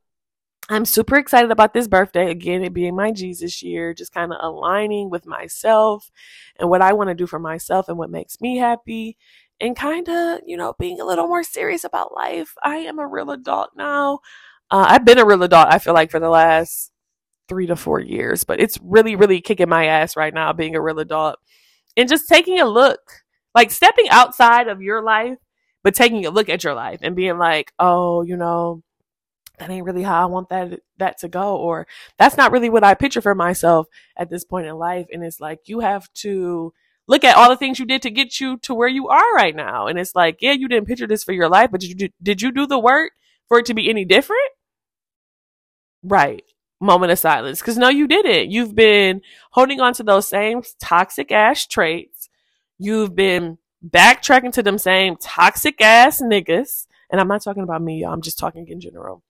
I'm 0.68 0.84
super 0.84 1.16
excited 1.16 1.50
about 1.50 1.74
this 1.74 1.88
birthday. 1.88 2.30
Again, 2.30 2.62
it 2.62 2.72
being 2.72 2.94
my 2.94 3.10
Jesus 3.10 3.62
year, 3.62 3.92
just 3.92 4.12
kind 4.14 4.32
of 4.32 4.38
aligning 4.40 5.10
with 5.10 5.26
myself 5.26 6.10
and 6.58 6.70
what 6.70 6.82
I 6.82 6.92
want 6.92 7.08
to 7.08 7.14
do 7.14 7.26
for 7.26 7.40
myself 7.40 7.88
and 7.88 7.98
what 7.98 8.10
makes 8.10 8.40
me 8.40 8.58
happy. 8.58 9.16
And 9.60 9.76
kind 9.76 10.08
of, 10.08 10.40
you 10.46 10.56
know, 10.56 10.74
being 10.78 11.00
a 11.00 11.04
little 11.04 11.26
more 11.26 11.42
serious 11.42 11.84
about 11.84 12.14
life. 12.14 12.54
I 12.62 12.76
am 12.76 12.98
a 12.98 13.06
real 13.06 13.30
adult 13.30 13.70
now. 13.76 14.20
Uh, 14.70 14.86
I've 14.88 15.04
been 15.04 15.18
a 15.18 15.26
real 15.26 15.42
adult, 15.42 15.68
I 15.70 15.78
feel 15.78 15.92
like, 15.92 16.10
for 16.10 16.20
the 16.20 16.30
last 16.30 16.92
three 17.48 17.66
to 17.66 17.76
four 17.76 18.00
years, 18.00 18.44
but 18.44 18.60
it's 18.60 18.78
really, 18.82 19.16
really 19.16 19.40
kicking 19.40 19.68
my 19.68 19.86
ass 19.86 20.16
right 20.16 20.32
now 20.32 20.52
being 20.52 20.76
a 20.76 20.80
real 20.80 21.00
adult 21.00 21.36
and 21.96 22.08
just 22.08 22.28
taking 22.28 22.60
a 22.60 22.64
look 22.64 23.00
like 23.54 23.70
stepping 23.70 24.08
outside 24.08 24.68
of 24.68 24.80
your 24.80 25.02
life, 25.02 25.36
but 25.82 25.94
taking 25.94 26.24
a 26.24 26.30
look 26.30 26.48
at 26.48 26.62
your 26.62 26.74
life 26.74 27.00
and 27.02 27.16
being 27.16 27.36
like, 27.36 27.72
oh, 27.78 28.22
you 28.22 28.36
know, 28.36 28.82
that 29.58 29.68
ain't 29.68 29.84
really 29.84 30.04
how 30.04 30.22
I 30.22 30.26
want 30.26 30.48
that 30.48 30.80
that 30.98 31.18
to 31.18 31.28
go, 31.28 31.56
or 31.56 31.86
that's 32.18 32.36
not 32.36 32.52
really 32.52 32.70
what 32.70 32.84
I 32.84 32.94
picture 32.94 33.20
for 33.20 33.34
myself 33.34 33.88
at 34.16 34.30
this 34.30 34.44
point 34.44 34.66
in 34.66 34.76
life. 34.76 35.06
And 35.12 35.22
it's 35.24 35.40
like 35.40 35.60
you 35.66 35.80
have 35.80 36.10
to 36.14 36.72
look 37.06 37.24
at 37.24 37.36
all 37.36 37.48
the 37.48 37.56
things 37.56 37.78
you 37.78 37.86
did 37.86 38.02
to 38.02 38.10
get 38.10 38.40
you 38.40 38.56
to 38.58 38.74
where 38.74 38.88
you 38.88 39.08
are 39.08 39.34
right 39.34 39.54
now. 39.54 39.86
And 39.86 39.98
it's 39.98 40.14
like, 40.14 40.38
yeah, 40.40 40.52
you 40.52 40.68
didn't 40.68 40.86
picture 40.86 41.06
this 41.06 41.24
for 41.24 41.32
your 41.32 41.48
life, 41.48 41.70
but 41.70 41.80
did 41.80 41.88
you 41.88 41.96
do, 41.96 42.08
did 42.22 42.42
you 42.42 42.52
do 42.52 42.66
the 42.66 42.78
work 42.78 43.12
for 43.48 43.58
it 43.58 43.66
to 43.66 43.74
be 43.74 43.90
any 43.90 44.04
different? 44.04 44.50
Right. 46.02 46.44
Moment 46.80 47.12
of 47.12 47.18
silence. 47.18 47.60
Because 47.60 47.76
no, 47.76 47.88
you 47.88 48.06
didn't. 48.06 48.50
You've 48.50 48.74
been 48.74 49.20
holding 49.50 49.80
on 49.80 49.92
to 49.94 50.02
those 50.02 50.28
same 50.28 50.62
toxic 50.80 51.30
ass 51.30 51.66
traits 51.66 52.30
You've 52.82 53.14
been 53.14 53.58
backtracking 53.86 54.54
to 54.54 54.62
them 54.62 54.78
same 54.78 55.16
toxic 55.16 55.82
ass 55.82 56.22
niggas. 56.22 56.86
And 57.10 57.20
I'm 57.20 57.28
not 57.28 57.42
talking 57.42 57.62
about 57.62 57.82
me, 57.82 58.00
y'all. 58.00 58.14
I'm 58.14 58.22
just 58.22 58.38
talking 58.38 58.66
in 58.68 58.80
general. 58.80 59.22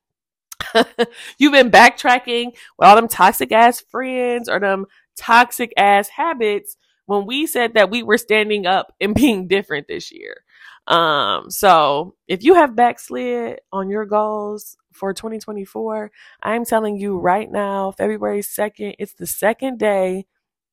You've 1.38 1.52
been 1.52 1.70
backtracking 1.70 2.52
with 2.52 2.88
all 2.88 2.94
them 2.94 3.08
toxic 3.08 3.50
ass 3.50 3.80
friends 3.80 4.48
or 4.48 4.60
them 4.60 4.86
toxic 5.16 5.72
ass 5.76 6.10
habits 6.10 6.76
when 7.10 7.26
we 7.26 7.46
said 7.46 7.74
that 7.74 7.90
we 7.90 8.02
were 8.02 8.18
standing 8.18 8.66
up 8.66 8.94
and 9.00 9.14
being 9.22 9.48
different 9.48 9.88
this 9.88 10.12
year. 10.12 10.44
Um, 10.86 11.50
so 11.50 12.14
if 12.26 12.42
you 12.42 12.54
have 12.54 12.74
backslid 12.76 13.60
on 13.72 13.90
your 13.90 14.06
goals 14.06 14.76
for 14.92 15.12
2024, 15.12 16.10
I'm 16.42 16.64
telling 16.64 16.96
you 16.96 17.18
right 17.18 17.50
now, 17.50 17.92
February 17.92 18.40
2nd, 18.40 18.94
it's 18.98 19.14
the 19.14 19.26
second 19.26 19.78
day 19.78 20.26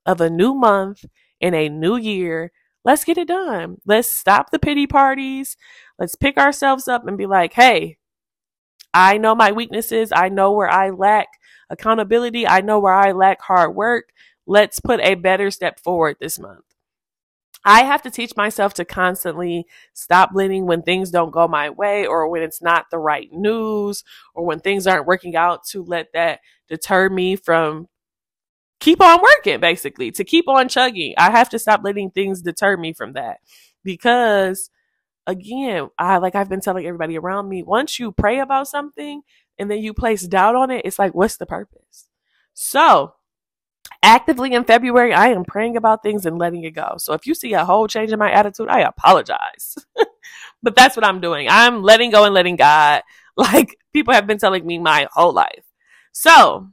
of 0.06 0.22
a 0.22 0.30
new 0.30 0.54
month 0.54 1.06
in 1.42 1.54
a 1.54 1.70
new 1.70 1.98
year 1.98 2.52
let's 2.88 3.04
get 3.04 3.18
it 3.18 3.28
done. 3.28 3.76
Let's 3.86 4.08
stop 4.08 4.50
the 4.50 4.60
pity 4.60 4.88
parties. 4.88 5.58
Let's 6.00 6.16
pick 6.16 6.38
ourselves 6.38 6.88
up 6.88 7.06
and 7.06 7.18
be 7.18 7.26
like, 7.26 7.52
hey, 7.52 7.98
I 8.94 9.18
know 9.18 9.36
my 9.36 9.52
weaknesses. 9.52 10.14
I 10.16 10.30
know 10.30 10.54
where 10.54 10.70
I 10.70 10.92
lack 10.92 11.28
accountability. 11.70 12.48
I 12.48 12.62
know 12.62 12.80
where 12.80 12.94
I 12.94 13.12
lack 13.12 13.42
hard 13.42 13.76
work. 13.76 14.06
Let's 14.48 14.80
put 14.80 15.02
a 15.02 15.16
better 15.16 15.52
step 15.52 15.80
forward 15.80 16.18
this 16.20 16.40
month. 16.40 16.64
I 17.66 17.84
have 17.84 18.02
to 18.04 18.10
teach 18.10 18.36
myself 18.38 18.74
to 18.76 18.86
constantly 18.86 19.66
stop 19.94 20.32
bleeding 20.32 20.66
when 20.66 20.84
things 20.84 21.12
don't 21.12 21.32
go 21.32 21.50
my 21.50 21.70
way 21.70 22.06
or 22.08 22.30
when 22.30 22.42
it's 22.42 22.62
not 22.62 22.86
the 22.90 22.98
right 22.98 23.30
news 23.32 24.06
or 24.34 24.46
when 24.46 24.62
things 24.62 24.88
aren't 24.88 25.06
working 25.06 25.36
out 25.36 25.66
to 25.72 25.84
let 25.84 26.14
that 26.14 26.40
deter 26.70 27.10
me 27.10 27.36
from 27.36 27.90
keep 28.80 29.02
on 29.02 29.22
working 29.22 29.60
basically 29.60 30.12
to 30.12 30.24
keep 30.24 30.48
on 30.48 30.70
chugging 30.70 31.14
i 31.18 31.32
have 31.32 31.50
to 31.50 31.58
stop 31.58 31.82
letting 31.84 32.12
things 32.12 32.44
deter 32.44 32.78
me 32.78 32.94
from 32.94 33.14
that 33.14 33.40
because 33.84 34.70
again 35.26 35.90
i 35.98 36.18
like 36.18 36.36
i've 36.36 36.50
been 36.50 36.62
telling 36.62 36.86
everybody 36.86 37.18
around 37.18 37.50
me 37.50 37.64
once 37.64 37.98
you 37.98 38.12
pray 38.12 38.40
about 38.40 38.68
something 38.68 39.24
and 39.58 39.72
then 39.72 39.80
you 39.80 39.94
place 39.94 40.28
doubt 40.28 40.56
on 40.56 40.70
it 40.70 40.84
it's 40.86 41.00
like 41.00 41.16
what's 41.16 41.38
the 41.38 41.46
purpose 41.46 42.08
so 42.54 43.14
actively 44.04 44.54
in 44.54 44.64
february 44.64 45.14
i 45.14 45.28
am 45.28 45.44
praying 45.44 45.78
about 45.78 46.04
things 46.04 46.26
and 46.26 46.38
letting 46.38 46.64
it 46.64 46.72
go 46.72 46.96
so 46.98 47.14
if 47.14 47.26
you 47.26 47.34
see 47.34 47.54
a 47.54 47.66
whole 47.66 47.88
change 47.88 48.12
in 48.12 48.20
my 48.20 48.32
attitude 48.32 48.68
i 48.70 48.82
apologize 48.82 49.76
but 50.64 50.76
that's 50.76 50.96
what 50.96 51.06
i'm 51.06 51.22
doing 51.22 51.48
i'm 51.50 51.82
letting 51.82 52.12
go 52.12 52.26
and 52.26 52.34
letting 52.34 52.56
god 52.56 53.02
like 53.38 53.78
people 53.94 54.14
have 54.14 54.28
been 54.28 54.38
telling 54.38 54.66
me 54.66 54.78
my 54.78 55.08
whole 55.14 55.34
life 55.34 55.66
so 56.12 56.68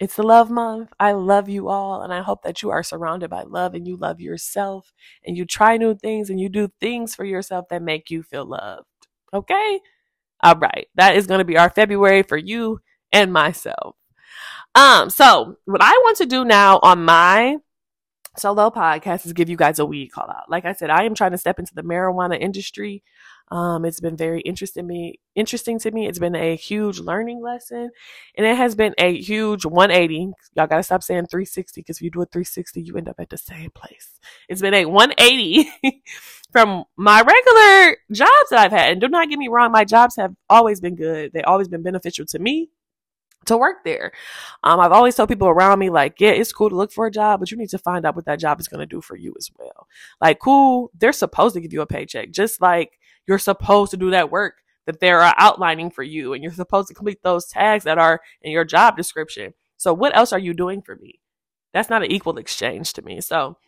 it's 0.00 0.14
the 0.14 0.22
love 0.22 0.48
month. 0.48 0.92
I 1.00 1.12
love 1.12 1.48
you 1.48 1.68
all, 1.68 2.02
and 2.02 2.12
I 2.12 2.22
hope 2.22 2.42
that 2.44 2.62
you 2.62 2.70
are 2.70 2.84
surrounded 2.84 3.30
by 3.30 3.42
love 3.42 3.74
and 3.74 3.86
you 3.86 3.96
love 3.96 4.20
yourself 4.20 4.92
and 5.26 5.36
you 5.36 5.44
try 5.44 5.76
new 5.76 5.96
things 5.96 6.30
and 6.30 6.40
you 6.40 6.48
do 6.48 6.68
things 6.80 7.16
for 7.16 7.24
yourself 7.24 7.66
that 7.70 7.82
make 7.82 8.08
you 8.08 8.22
feel 8.22 8.46
loved. 8.46 8.86
Okay? 9.34 9.80
All 10.42 10.54
right. 10.54 10.86
That 10.94 11.16
is 11.16 11.26
going 11.26 11.38
to 11.38 11.44
be 11.44 11.58
our 11.58 11.70
February 11.70 12.22
for 12.22 12.36
you 12.36 12.80
and 13.12 13.32
myself. 13.32 13.96
Um, 14.74 15.10
so 15.10 15.56
what 15.64 15.82
I 15.82 15.90
want 15.90 16.18
to 16.18 16.26
do 16.26 16.44
now 16.44 16.78
on 16.82 17.04
my 17.04 17.56
solo 18.38 18.70
podcast 18.70 19.26
is 19.26 19.32
give 19.32 19.48
you 19.48 19.56
guys 19.56 19.78
a 19.78 19.86
weed 19.86 20.08
call 20.08 20.30
out. 20.30 20.48
Like 20.48 20.64
I 20.64 20.72
said, 20.72 20.90
I 20.90 21.04
am 21.04 21.14
trying 21.14 21.32
to 21.32 21.38
step 21.38 21.58
into 21.58 21.74
the 21.74 21.82
marijuana 21.82 22.38
industry. 22.40 23.02
Um, 23.50 23.86
it's 23.86 24.00
been 24.00 24.16
very 24.16 24.40
interesting 24.42 24.86
me 24.86 25.20
interesting 25.34 25.78
to 25.80 25.90
me. 25.90 26.06
It's 26.06 26.18
been 26.18 26.34
a 26.34 26.54
huge 26.54 26.98
learning 26.98 27.42
lesson, 27.42 27.90
and 28.36 28.46
it 28.46 28.56
has 28.56 28.74
been 28.74 28.94
a 28.98 29.18
huge 29.18 29.64
180. 29.64 30.32
Y'all 30.54 30.66
gotta 30.66 30.82
stop 30.82 31.02
saying 31.02 31.26
360 31.26 31.80
because 31.80 31.96
if 31.96 32.02
you 32.02 32.10
do 32.10 32.22
a 32.22 32.26
360, 32.26 32.82
you 32.82 32.96
end 32.96 33.08
up 33.08 33.18
at 33.18 33.30
the 33.30 33.38
same 33.38 33.70
place. 33.70 34.18
It's 34.48 34.60
been 34.60 34.74
a 34.74 34.84
180 34.84 35.70
from 36.52 36.84
my 36.96 37.22
regular 37.22 37.96
jobs 38.12 38.50
that 38.50 38.58
I've 38.58 38.72
had. 38.72 38.92
And 38.92 39.00
do 39.00 39.08
not 39.08 39.30
get 39.30 39.38
me 39.38 39.48
wrong, 39.48 39.72
my 39.72 39.84
jobs 39.84 40.16
have 40.16 40.34
always 40.50 40.80
been 40.80 40.94
good. 40.94 41.32
They've 41.32 41.44
always 41.46 41.68
been 41.68 41.82
beneficial 41.82 42.26
to 42.26 42.38
me 42.38 42.68
to 43.48 43.56
work 43.56 43.84
there. 43.84 44.12
Um, 44.62 44.80
I've 44.80 44.92
always 44.92 45.14
told 45.14 45.28
people 45.28 45.48
around 45.48 45.78
me, 45.78 45.90
like, 45.90 46.20
yeah, 46.20 46.30
it's 46.30 46.52
cool 46.52 46.70
to 46.70 46.76
look 46.76 46.92
for 46.92 47.06
a 47.06 47.10
job, 47.10 47.40
but 47.40 47.50
you 47.50 47.56
need 47.56 47.70
to 47.70 47.78
find 47.78 48.06
out 48.06 48.16
what 48.16 48.24
that 48.26 48.40
job 48.40 48.60
is 48.60 48.68
going 48.68 48.80
to 48.80 48.86
do 48.86 49.00
for 49.00 49.16
you 49.16 49.34
as 49.36 49.50
well. 49.58 49.86
Like, 50.20 50.38
cool, 50.38 50.90
they're 50.98 51.12
supposed 51.12 51.54
to 51.54 51.60
give 51.60 51.72
you 51.72 51.82
a 51.82 51.86
paycheck, 51.86 52.30
just 52.30 52.60
like 52.60 52.98
you're 53.26 53.38
supposed 53.38 53.90
to 53.90 53.96
do 53.96 54.10
that 54.10 54.30
work 54.30 54.62
that 54.86 55.00
they're 55.00 55.20
outlining 55.38 55.90
for 55.90 56.02
you, 56.02 56.32
and 56.32 56.42
you're 56.42 56.52
supposed 56.52 56.88
to 56.88 56.94
complete 56.94 57.22
those 57.22 57.46
tags 57.46 57.84
that 57.84 57.98
are 57.98 58.20
in 58.40 58.52
your 58.52 58.64
job 58.64 58.96
description. 58.96 59.52
So, 59.76 59.92
what 59.92 60.16
else 60.16 60.32
are 60.32 60.38
you 60.38 60.54
doing 60.54 60.80
for 60.80 60.96
me? 60.96 61.20
That's 61.74 61.90
not 61.90 62.02
an 62.02 62.10
equal 62.10 62.38
exchange 62.38 62.94
to 62.94 63.02
me. 63.02 63.20
So, 63.20 63.58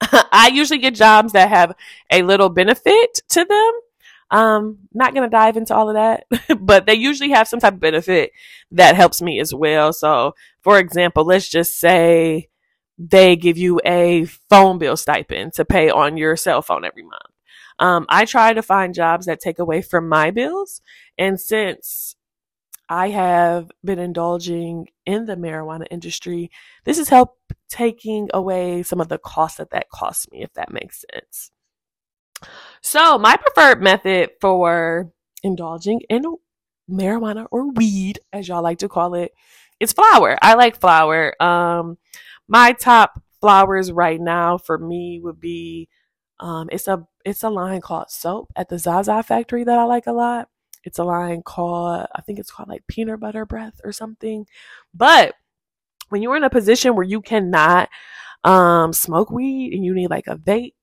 I 0.00 0.50
usually 0.52 0.78
get 0.78 0.96
jobs 0.96 1.32
that 1.32 1.48
have 1.48 1.74
a 2.10 2.22
little 2.22 2.48
benefit 2.48 3.20
to 3.30 3.44
them 3.44 3.72
um, 4.32 4.78
not 4.94 5.14
gonna 5.14 5.28
dive 5.28 5.56
into 5.56 5.74
all 5.74 5.90
of 5.90 5.94
that, 5.94 6.24
but 6.58 6.86
they 6.86 6.94
usually 6.94 7.30
have 7.30 7.46
some 7.46 7.60
type 7.60 7.74
of 7.74 7.80
benefit 7.80 8.32
that 8.72 8.96
helps 8.96 9.20
me 9.22 9.38
as 9.38 9.54
well. 9.54 9.92
So, 9.92 10.34
for 10.62 10.78
example, 10.78 11.24
let's 11.24 11.48
just 11.48 11.78
say 11.78 12.48
they 12.98 13.36
give 13.36 13.58
you 13.58 13.80
a 13.84 14.24
phone 14.48 14.78
bill 14.78 14.96
stipend 14.96 15.52
to 15.54 15.64
pay 15.64 15.90
on 15.90 16.16
your 16.16 16.36
cell 16.36 16.62
phone 16.62 16.84
every 16.84 17.02
month. 17.02 17.22
Um, 17.78 18.06
I 18.08 18.24
try 18.24 18.54
to 18.54 18.62
find 18.62 18.94
jobs 18.94 19.26
that 19.26 19.40
take 19.40 19.58
away 19.58 19.82
from 19.82 20.08
my 20.08 20.30
bills, 20.30 20.80
and 21.18 21.38
since 21.38 22.16
I 22.88 23.10
have 23.10 23.70
been 23.84 23.98
indulging 23.98 24.88
in 25.04 25.26
the 25.26 25.36
marijuana 25.36 25.86
industry, 25.90 26.50
this 26.84 26.96
has 26.96 27.10
helped 27.10 27.38
taking 27.68 28.30
away 28.32 28.82
some 28.82 29.00
of 29.00 29.08
the 29.08 29.18
cost 29.18 29.58
that 29.58 29.70
that 29.70 29.90
costs 29.90 30.30
me, 30.30 30.42
if 30.42 30.52
that 30.54 30.72
makes 30.72 31.04
sense. 31.12 31.50
So, 32.82 33.16
my 33.18 33.36
preferred 33.36 33.80
method 33.80 34.30
for 34.40 35.10
indulging 35.42 36.00
in 36.10 36.24
marijuana 36.90 37.46
or 37.50 37.70
weed, 37.70 38.18
as 38.32 38.48
y'all 38.48 38.62
like 38.62 38.78
to 38.78 38.88
call 38.88 39.14
it, 39.14 39.32
is 39.80 39.92
flower. 39.92 40.36
I 40.42 40.54
like 40.54 40.80
flower. 40.80 41.40
Um, 41.40 41.96
my 42.48 42.72
top 42.72 43.22
flowers 43.40 43.90
right 43.92 44.20
now 44.20 44.58
for 44.58 44.78
me 44.78 45.20
would 45.22 45.40
be 45.40 45.88
um, 46.40 46.68
it's 46.72 46.88
a 46.88 47.06
it's 47.24 47.44
a 47.44 47.50
line 47.50 47.80
called 47.80 48.10
Soap 48.10 48.52
at 48.56 48.68
the 48.68 48.78
Zaza 48.78 49.22
factory 49.22 49.64
that 49.64 49.78
I 49.78 49.84
like 49.84 50.08
a 50.08 50.12
lot. 50.12 50.48
It's 50.84 50.98
a 50.98 51.04
line 51.04 51.42
called, 51.42 52.06
I 52.14 52.20
think 52.22 52.40
it's 52.40 52.50
called 52.50 52.68
like 52.68 52.86
peanut 52.88 53.20
butter 53.20 53.46
breath 53.46 53.80
or 53.84 53.92
something. 53.92 54.46
But 54.92 55.34
when 56.08 56.22
you're 56.22 56.36
in 56.36 56.44
a 56.44 56.50
position 56.50 56.96
where 56.96 57.04
you 57.04 57.20
cannot 57.20 57.88
um, 58.44 58.92
smoke 58.92 59.30
weed 59.30 59.72
and 59.72 59.84
you 59.84 59.94
need 59.94 60.10
like 60.10 60.26
a 60.26 60.36
vape, 60.36 60.74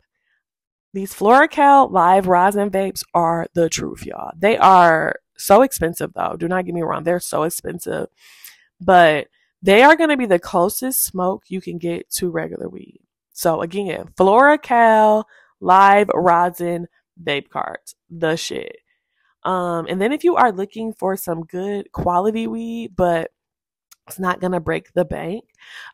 these 0.93 1.13
FloraCal 1.13 1.91
live 1.91 2.27
rosin 2.27 2.69
vapes 2.69 3.03
are 3.13 3.47
the 3.53 3.69
truth, 3.69 4.05
y'all. 4.05 4.31
They 4.37 4.57
are 4.57 5.19
so 5.37 5.61
expensive 5.61 6.13
though. 6.13 6.35
Do 6.37 6.47
not 6.47 6.65
get 6.65 6.73
me 6.75 6.81
wrong. 6.81 7.03
They're 7.03 7.19
so 7.19 7.43
expensive, 7.43 8.07
but 8.81 9.27
they 9.61 9.81
are 9.83 9.95
going 9.95 10.09
to 10.09 10.17
be 10.17 10.25
the 10.25 10.39
closest 10.39 11.03
smoke 11.03 11.43
you 11.47 11.61
can 11.61 11.77
get 11.77 12.09
to 12.11 12.29
regular 12.29 12.69
weed. 12.69 13.01
So 13.33 13.61
again, 13.61 14.09
FloraCal 14.17 15.25
live 15.59 16.09
rosin 16.13 16.87
vape 17.21 17.49
carts, 17.49 17.95
the 18.09 18.35
shit. 18.35 18.77
Um, 19.43 19.85
and 19.89 20.01
then 20.01 20.11
if 20.11 20.23
you 20.23 20.35
are 20.35 20.51
looking 20.51 20.93
for 20.93 21.15
some 21.15 21.45
good 21.45 21.91
quality 21.91 22.47
weed, 22.47 22.95
but 22.95 23.31
it's 24.09 24.19
not 24.19 24.41
going 24.41 24.51
to 24.51 24.59
break 24.59 24.93
the 24.93 25.05
bank, 25.05 25.45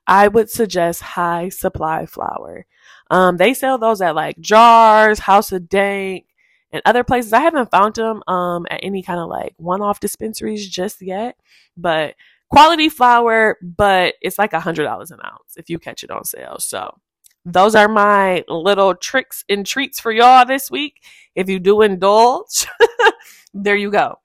I 0.08 0.28
would 0.28 0.50
suggest 0.50 1.02
High 1.02 1.50
Supply 1.50 2.06
Flower. 2.06 2.66
Um, 3.12 3.38
they 3.38 3.54
sell 3.54 3.78
those 3.78 4.02
at 4.02 4.16
like 4.16 4.40
Jars, 4.40 5.20
House 5.20 5.52
of 5.52 5.70
Dank, 5.70 6.26
and 6.72 6.82
other 6.86 7.04
places. 7.04 7.34
I 7.34 7.42
haven't 7.42 7.72
found 7.72 7.96
them 7.96 8.24
um, 8.28 8.66
at 8.70 8.80
any 8.84 9.04
kind 9.04 9.20
of 9.20 9.30
like 9.30 9.54
one 9.58 9.82
off 9.82 10.00
dispensaries 10.00 10.68
just 10.68 11.02
yet, 11.02 11.38
but 11.78 12.16
quality 12.50 12.90
flower, 12.90 13.58
but 13.62 14.16
it's 14.22 14.40
like 14.40 14.54
a 14.54 14.60
hundred 14.60 14.86
dollars 14.86 15.12
an 15.12 15.20
ounce 15.26 15.58
if 15.58 15.70
you 15.70 15.78
catch 15.78 16.04
it 16.04 16.12
on 16.12 16.24
sale. 16.24 16.58
So 16.60 16.98
those 17.46 17.76
are 17.76 17.88
my 17.88 18.44
little 18.48 18.96
tricks 18.96 19.44
and 19.48 19.66
treats 19.66 20.00
for 20.00 20.12
y'all 20.12 20.46
this 20.46 20.72
week. 20.72 21.04
If 21.36 21.48
you 21.50 21.60
do 21.60 21.82
indulge, 21.82 22.66
there 23.54 23.76
you 23.76 23.92
go. 23.92 24.20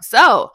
So, 0.00 0.50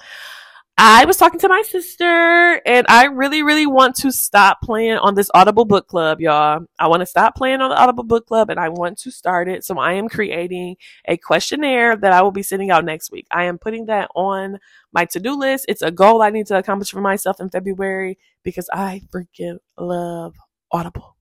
I 0.79 1.05
was 1.05 1.17
talking 1.17 1.39
to 1.39 1.49
my 1.49 1.63
sister 1.63 2.61
and 2.63 2.85
I 2.87 3.05
really, 3.05 3.41
really 3.41 3.65
want 3.65 3.95
to 3.95 4.11
stop 4.11 4.61
playing 4.61 4.97
on 4.97 5.15
this 5.15 5.31
Audible 5.33 5.65
book 5.65 5.87
club, 5.87 6.21
y'all. 6.21 6.65
I 6.77 6.87
want 6.87 6.99
to 6.99 7.07
stop 7.07 7.35
playing 7.35 7.61
on 7.61 7.71
the 7.71 7.81
Audible 7.81 8.03
book 8.03 8.27
club 8.27 8.51
and 8.51 8.59
I 8.59 8.69
want 8.69 8.99
to 8.99 9.09
start 9.09 9.49
it. 9.49 9.65
So 9.65 9.79
I 9.79 9.93
am 9.93 10.07
creating 10.07 10.75
a 11.07 11.17
questionnaire 11.17 11.95
that 11.95 12.13
I 12.13 12.21
will 12.21 12.31
be 12.31 12.43
sending 12.43 12.69
out 12.69 12.85
next 12.85 13.11
week. 13.11 13.25
I 13.31 13.45
am 13.45 13.57
putting 13.57 13.87
that 13.87 14.11
on 14.13 14.59
my 14.93 15.05
to-do 15.05 15.33
list. 15.33 15.65
It's 15.67 15.81
a 15.81 15.89
goal 15.89 16.21
I 16.21 16.29
need 16.29 16.45
to 16.47 16.57
accomplish 16.59 16.91
for 16.91 17.01
myself 17.01 17.41
in 17.41 17.49
February 17.49 18.19
because 18.43 18.69
I 18.71 19.01
freaking 19.11 19.57
love 19.79 20.35
Audible. 20.71 21.17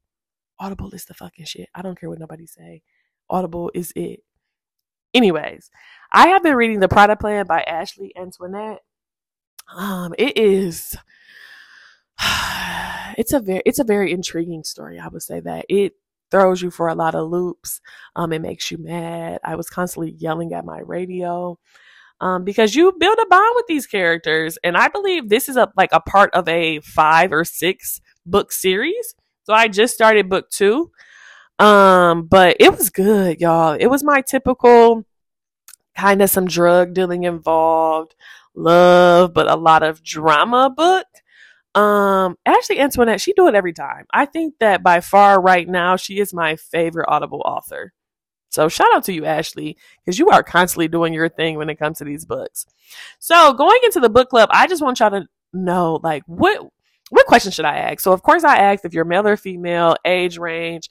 Audible 0.59 0.91
is 0.91 1.07
the 1.07 1.15
fucking 1.15 1.47
shit. 1.47 1.71
I 1.75 1.81
don't 1.81 1.99
care 1.99 2.11
what 2.11 2.19
nobody 2.19 2.47
say. 2.47 2.83
Audible 3.31 3.71
is 3.73 3.91
it. 3.97 4.21
Anyways, 5.15 5.71
I 6.13 6.29
have 6.29 6.43
been 6.43 6.57
reading 6.57 6.81
The 6.81 6.89
Prada 6.89 7.17
Plan 7.17 7.47
by 7.47 7.63
Ashley 7.63 8.13
Antoinette 8.15 8.83
um, 9.75 10.15
it 10.19 10.37
is. 10.37 10.97
It's 13.19 13.33
a 13.33 13.41
very 13.41 13.63
it's 13.65 13.79
a 13.79 13.85
very 13.85 14.13
intriguing 14.13 14.63
story. 14.63 14.99
I 14.99 15.09
would 15.09 15.23
say 15.23 15.41
that 15.41 15.65
it 15.71 15.95
throws 16.31 16.61
you 16.61 16.71
for 16.71 16.89
a 16.89 16.95
lot 16.95 17.15
of 17.15 17.31
loops. 17.31 17.81
Um, 18.15 18.31
it 18.35 18.43
makes 18.43 18.71
you 18.71 18.77
mad. 18.77 19.41
I 19.43 19.55
was 19.55 19.71
constantly 19.71 20.11
yelling 20.11 20.53
at 20.53 20.67
my 20.67 20.81
radio. 20.81 21.59
Um, 22.21 22.45
because 22.45 22.75
you 22.75 22.93
build 22.99 23.19
a 23.19 23.27
bond 23.27 23.53
with 23.57 23.67
these 23.69 23.87
characters, 23.87 24.59
and 24.63 24.77
I 24.77 24.89
believe 24.89 25.31
this 25.31 25.49
is 25.49 25.57
a 25.57 25.73
like 25.79 25.91
a 25.93 26.01
part 26.01 26.31
of 26.35 26.47
a 26.47 26.81
five 26.81 27.33
or 27.33 27.45
six 27.45 28.03
book 28.27 28.53
series. 28.53 29.15
So 29.45 29.55
I 29.55 29.69
just 29.69 29.95
started 29.95 30.29
book 30.29 30.51
two. 30.51 30.91
Um, 31.59 32.27
but 32.27 32.57
it 32.61 32.77
was 32.77 32.91
good, 32.91 33.41
y'all. 33.41 33.77
It 33.79 33.87
was 33.87 34.05
my 34.05 34.21
typical 34.21 35.07
kind 35.97 36.21
of 36.23 36.31
some 36.31 36.47
drug 36.47 36.95
dealing 36.95 37.25
involved, 37.25 38.15
love, 38.57 39.33
but 39.35 39.49
a 39.49 39.57
lot 39.57 39.83
of 39.83 40.03
drama 40.03 40.71
book. 40.71 41.07
Um, 41.75 42.37
Ashley 42.47 42.81
Antoinette, 42.81 43.21
she 43.21 43.35
do 43.35 43.49
it 43.49 43.55
every 43.55 43.75
time. 43.75 44.07
I 44.13 44.25
think 44.25 44.55
that 44.61 44.83
by 44.83 45.01
far 45.01 45.41
right 45.41 45.69
now, 45.69 45.97
she 45.97 46.19
is 46.19 46.33
my 46.33 46.57
favorite 46.57 47.09
Audible 47.09 47.43
author. 47.45 47.93
So 48.49 48.69
shout 48.69 48.89
out 48.95 49.05
to 49.05 49.13
you, 49.13 49.27
Ashley, 49.27 49.77
because 50.05 50.19
you 50.19 50.31
are 50.31 50.43
constantly 50.43 50.89
doing 50.89 51.13
your 51.13 51.29
thing 51.29 51.57
when 51.57 51.69
it 51.69 51.79
comes 51.79 51.99
to 51.99 52.05
these 52.05 52.25
books. 52.25 52.65
So 53.19 53.53
going 53.53 53.79
into 53.85 54.01
the 54.01 54.09
book 54.09 54.31
club, 54.31 54.49
I 54.53 54.67
just 54.67 54.83
want 54.83 55.01
y'all 55.01 55.11
to 55.11 55.27
know, 55.53 56.01
like, 56.03 56.23
what 56.27 56.67
what 57.11 57.27
question 57.27 57.53
should 57.53 57.67
I 57.67 57.77
ask? 57.77 58.01
So 58.01 58.13
of 58.13 58.23
course 58.23 58.43
I 58.43 58.57
asked 58.57 58.85
if 58.85 58.95
you're 58.95 59.05
male 59.05 59.27
or 59.27 59.37
female, 59.37 59.97
age 60.05 60.39
range, 60.39 60.89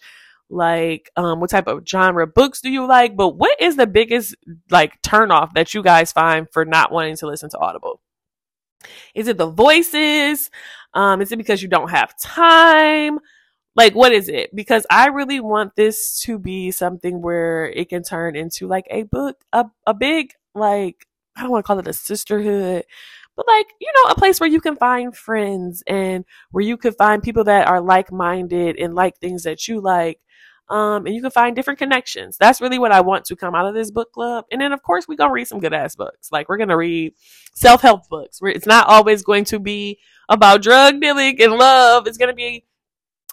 like 0.50 1.10
um 1.16 1.40
what 1.40 1.50
type 1.50 1.68
of 1.68 1.88
genre 1.88 2.28
books 2.28 2.62
do 2.62 2.70
you 2.70 2.88
like? 2.88 3.16
But 3.16 3.30
what 3.32 3.60
is 3.62 3.76
the 3.76 3.88
biggest 3.88 4.36
like 4.70 5.02
turn 5.02 5.32
off 5.32 5.54
that 5.56 5.74
you 5.74 5.84
guys 5.84 6.12
find 6.12 6.48
for 6.52 6.66
not 6.66 6.92
wanting 6.92 7.18
to 7.18 7.28
listen 7.28 7.50
to 7.52 7.58
audible? 7.60 8.02
Is 9.14 9.28
it 9.28 9.38
the 9.38 9.50
voices? 9.50 10.50
Um 10.94 11.22
is 11.22 11.32
it 11.32 11.38
because 11.38 11.62
you 11.62 11.70
don't 11.70 11.90
have 11.90 12.18
time? 12.20 13.20
Like 13.76 13.94
what 13.96 14.14
is 14.14 14.30
it? 14.30 14.56
Because 14.56 14.86
i 14.90 15.08
really 15.08 15.40
want 15.40 15.76
this 15.76 16.20
to 16.22 16.40
be 16.40 16.72
something 16.72 17.22
where 17.22 17.66
it 17.68 17.90
can 17.90 18.04
turn 18.04 18.36
into 18.36 18.68
like 18.68 18.86
a 18.90 19.04
book 19.04 19.38
a, 19.54 19.66
a 19.88 19.94
big 19.94 20.32
like 20.54 21.06
i 21.36 21.42
don't 21.42 21.52
want 21.52 21.66
to 21.66 21.68
call 21.68 21.80
it 21.80 21.88
a 21.88 21.94
sisterhood 21.94 22.84
but 23.36 23.48
like 23.48 23.68
you 23.80 23.92
know 23.96 24.12
a 24.12 24.16
place 24.16 24.40
where 24.40 24.50
you 24.50 24.62
can 24.62 24.76
find 24.78 25.16
friends 25.16 25.84
and 25.88 26.26
where 26.52 26.64
you 26.64 26.78
can 26.78 26.94
find 26.94 27.22
people 27.22 27.44
that 27.44 27.68
are 27.68 27.82
like-minded 27.82 28.78
and 28.78 28.96
like 28.96 29.18
things 29.18 29.44
that 29.44 29.68
you 29.68 29.82
like 29.82 30.20
um, 30.70 31.06
and 31.06 31.14
you 31.14 31.22
can 31.22 31.32
find 31.32 31.56
different 31.56 31.80
connections. 31.80 32.38
That's 32.38 32.60
really 32.60 32.80
what 32.80 32.92
I 32.92 33.02
want 33.02 33.26
to 33.26 33.36
come 33.36 33.54
out 33.54 33.68
of 33.68 33.76
this 33.76 33.92
book 33.92 34.12
club. 34.12 34.46
And 34.52 34.60
then, 34.60 34.72
of 34.72 34.82
course, 34.82 35.08
we're 35.08 35.16
going 35.16 35.30
to 35.30 35.34
read 35.34 35.48
some 35.48 35.60
good 35.60 35.74
ass 35.74 35.96
books. 35.96 36.32
Like, 36.32 36.50
we're 36.50 36.58
going 36.58 36.70
to 36.70 36.78
read 36.78 37.14
self 37.54 37.82
help 37.82 38.08
books. 38.10 38.40
It's 38.42 38.66
not 38.66 38.88
always 38.88 39.22
going 39.22 39.46
to 39.46 39.60
be 39.60 40.00
about 40.28 40.64
drug 40.64 41.00
dealing 41.00 41.42
and 41.42 41.54
love. 41.54 42.08
It's 42.08 42.18
going 42.18 42.32
to 42.32 42.36
be 42.36 42.66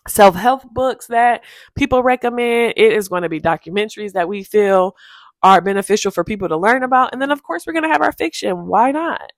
self 0.07 0.35
help 0.35 0.63
books 0.75 1.07
that 1.07 1.43
people 1.75 2.03
recommend. 2.03 2.75
It 2.77 2.93
is 2.93 3.09
going 3.09 3.23
to 3.23 3.31
be 3.31 3.41
documentaries 3.41 4.13
that 4.13 4.29
we 4.29 4.43
feel 4.43 4.95
are 5.43 5.61
beneficial 5.61 6.11
for 6.11 6.25
people 6.25 6.49
to 6.49 6.57
learn 6.57 6.83
about. 6.83 7.13
And 7.13 7.21
then, 7.21 7.31
of 7.31 7.43
course, 7.43 7.67
we're 7.67 7.73
going 7.73 7.85
to 7.85 7.89
have 7.89 8.03
our 8.03 8.13
fiction. 8.13 8.67
Why 8.67 8.93
not? 8.93 9.33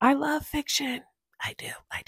I 0.00 0.14
love 0.14 0.46
fiction. 0.46 1.02
I 1.40 1.54
do. 1.58 1.70
I 1.92 2.02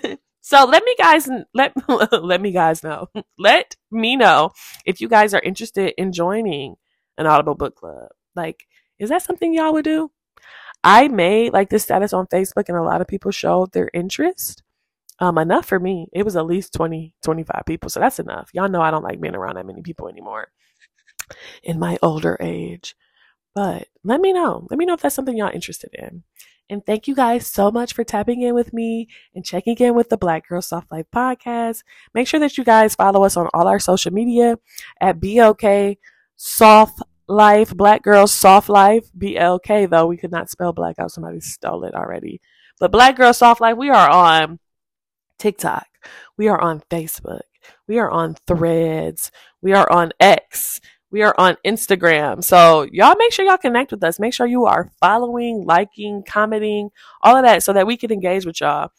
do. 0.00 0.18
So 0.46 0.64
let 0.64 0.84
me 0.84 0.94
guys 0.96 1.28
let 1.54 1.72
let 2.22 2.40
me 2.40 2.52
guys 2.52 2.84
know. 2.84 3.08
let 3.36 3.74
me 3.90 4.14
know 4.14 4.52
if 4.84 5.00
you 5.00 5.08
guys 5.08 5.34
are 5.34 5.40
interested 5.40 5.92
in 5.98 6.12
joining 6.12 6.76
an 7.18 7.26
Audible 7.26 7.56
book 7.56 7.74
club. 7.74 8.10
Like, 8.36 8.68
is 9.00 9.08
that 9.08 9.22
something 9.22 9.52
y'all 9.52 9.72
would 9.72 9.84
do? 9.84 10.12
I 10.84 11.08
made 11.08 11.52
like 11.52 11.68
this 11.68 11.82
status 11.82 12.12
on 12.12 12.28
Facebook 12.28 12.68
and 12.68 12.78
a 12.78 12.82
lot 12.82 13.00
of 13.00 13.08
people 13.08 13.32
showed 13.32 13.72
their 13.72 13.90
interest. 13.92 14.62
Um, 15.18 15.36
enough 15.36 15.66
for 15.66 15.80
me. 15.80 16.06
It 16.12 16.22
was 16.22 16.36
at 16.36 16.46
least 16.46 16.74
20, 16.74 17.12
25 17.24 17.62
people. 17.66 17.90
So 17.90 17.98
that's 17.98 18.20
enough. 18.20 18.50
Y'all 18.52 18.68
know 18.68 18.82
I 18.82 18.92
don't 18.92 19.02
like 19.02 19.20
being 19.20 19.34
around 19.34 19.56
that 19.56 19.66
many 19.66 19.82
people 19.82 20.08
anymore 20.08 20.52
in 21.64 21.80
my 21.80 21.98
older 22.02 22.36
age. 22.40 22.94
But 23.52 23.88
let 24.04 24.20
me 24.20 24.32
know. 24.32 24.68
Let 24.70 24.78
me 24.78 24.86
know 24.86 24.94
if 24.94 25.00
that's 25.00 25.16
something 25.16 25.36
y'all 25.36 25.50
interested 25.52 25.90
in. 25.92 26.22
And 26.68 26.84
thank 26.84 27.06
you 27.06 27.14
guys 27.14 27.46
so 27.46 27.70
much 27.70 27.94
for 27.94 28.02
tapping 28.02 28.42
in 28.42 28.54
with 28.54 28.72
me 28.72 29.08
and 29.34 29.44
checking 29.44 29.76
in 29.76 29.94
with 29.94 30.08
the 30.08 30.16
Black 30.16 30.48
Girl 30.48 30.60
Soft 30.60 30.90
Life 30.90 31.06
podcast. 31.14 31.84
Make 32.12 32.26
sure 32.26 32.40
that 32.40 32.58
you 32.58 32.64
guys 32.64 32.96
follow 32.96 33.22
us 33.22 33.36
on 33.36 33.48
all 33.54 33.68
our 33.68 33.78
social 33.78 34.12
media 34.12 34.58
at 35.00 35.20
BLK 35.20 35.98
Soft 36.34 37.02
Life, 37.28 37.76
Black 37.76 38.02
Girl 38.02 38.26
Soft 38.26 38.68
Life, 38.68 39.08
BLK, 39.16 39.88
though 39.88 40.06
we 40.06 40.16
could 40.16 40.32
not 40.32 40.50
spell 40.50 40.72
black 40.72 40.98
out. 40.98 41.12
Somebody 41.12 41.40
stole 41.40 41.84
it 41.84 41.94
already. 41.94 42.40
But 42.80 42.90
Black 42.90 43.16
Girl 43.16 43.32
Soft 43.32 43.60
Life, 43.60 43.76
we 43.76 43.90
are 43.90 44.10
on 44.10 44.58
TikTok. 45.38 45.86
We 46.36 46.48
are 46.48 46.60
on 46.60 46.82
Facebook. 46.90 47.42
We 47.86 47.98
are 47.98 48.10
on 48.10 48.34
Threads. 48.46 49.30
We 49.62 49.72
are 49.72 49.90
on 49.90 50.12
X. 50.20 50.80
We 51.10 51.22
are 51.22 51.34
on 51.38 51.56
Instagram. 51.64 52.42
So 52.42 52.86
y'all 52.92 53.16
make 53.16 53.32
sure 53.32 53.44
y'all 53.44 53.56
connect 53.56 53.92
with 53.92 54.02
us. 54.02 54.18
Make 54.18 54.34
sure 54.34 54.46
you 54.46 54.66
are 54.66 54.90
following, 55.00 55.64
liking, 55.64 56.24
commenting, 56.26 56.90
all 57.22 57.36
of 57.36 57.44
that 57.44 57.62
so 57.62 57.72
that 57.72 57.86
we 57.86 57.96
can 57.96 58.10
engage 58.10 58.44
with 58.44 58.60
y'all. 58.60 58.90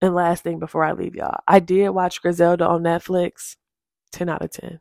And 0.00 0.14
last 0.14 0.42
thing 0.42 0.58
before 0.58 0.84
I 0.84 0.92
leave 0.92 1.14
y'all, 1.14 1.40
I 1.46 1.60
did 1.60 1.90
watch 1.90 2.22
Griselda 2.22 2.66
on 2.66 2.82
Netflix. 2.82 3.56
10 4.12 4.28
out 4.28 4.42
of 4.42 4.50
10. 4.50 4.80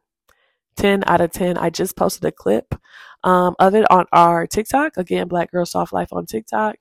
10 0.78 1.04
out 1.08 1.22
of 1.22 1.32
10. 1.32 1.58
I 1.58 1.70
just 1.70 1.96
posted 1.96 2.26
a 2.26 2.32
clip 2.32 2.76
um, 3.24 3.56
of 3.60 3.76
it 3.76 3.90
on 3.92 4.06
our 4.12 4.48
TikTok. 4.48 4.98
Again, 4.98 5.28
Black 5.28 5.52
Girl 5.52 5.66
Soft 5.66 5.94
Life 5.94 6.10
on 6.12 6.26
TikTok. 6.26 6.76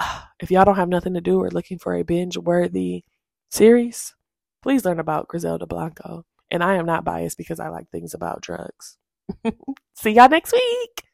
If 0.40 0.52
y'all 0.52 0.64
don't 0.64 0.76
have 0.76 0.88
nothing 0.88 1.14
to 1.14 1.20
do 1.20 1.42
or 1.42 1.50
looking 1.50 1.80
for 1.80 1.96
a 1.96 2.04
binge 2.04 2.38
worthy 2.38 3.02
series, 3.50 4.14
please 4.62 4.84
learn 4.84 5.00
about 5.00 5.26
Griselda 5.26 5.66
Blanco. 5.66 6.24
And 6.50 6.62
I 6.62 6.76
am 6.76 6.86
not 6.86 7.04
biased 7.04 7.38
because 7.38 7.60
I 7.60 7.68
like 7.68 7.90
things 7.90 8.14
about 8.14 8.40
drugs. 8.40 8.96
See 9.94 10.10
y'all 10.10 10.28
next 10.28 10.52
week. 10.52 11.04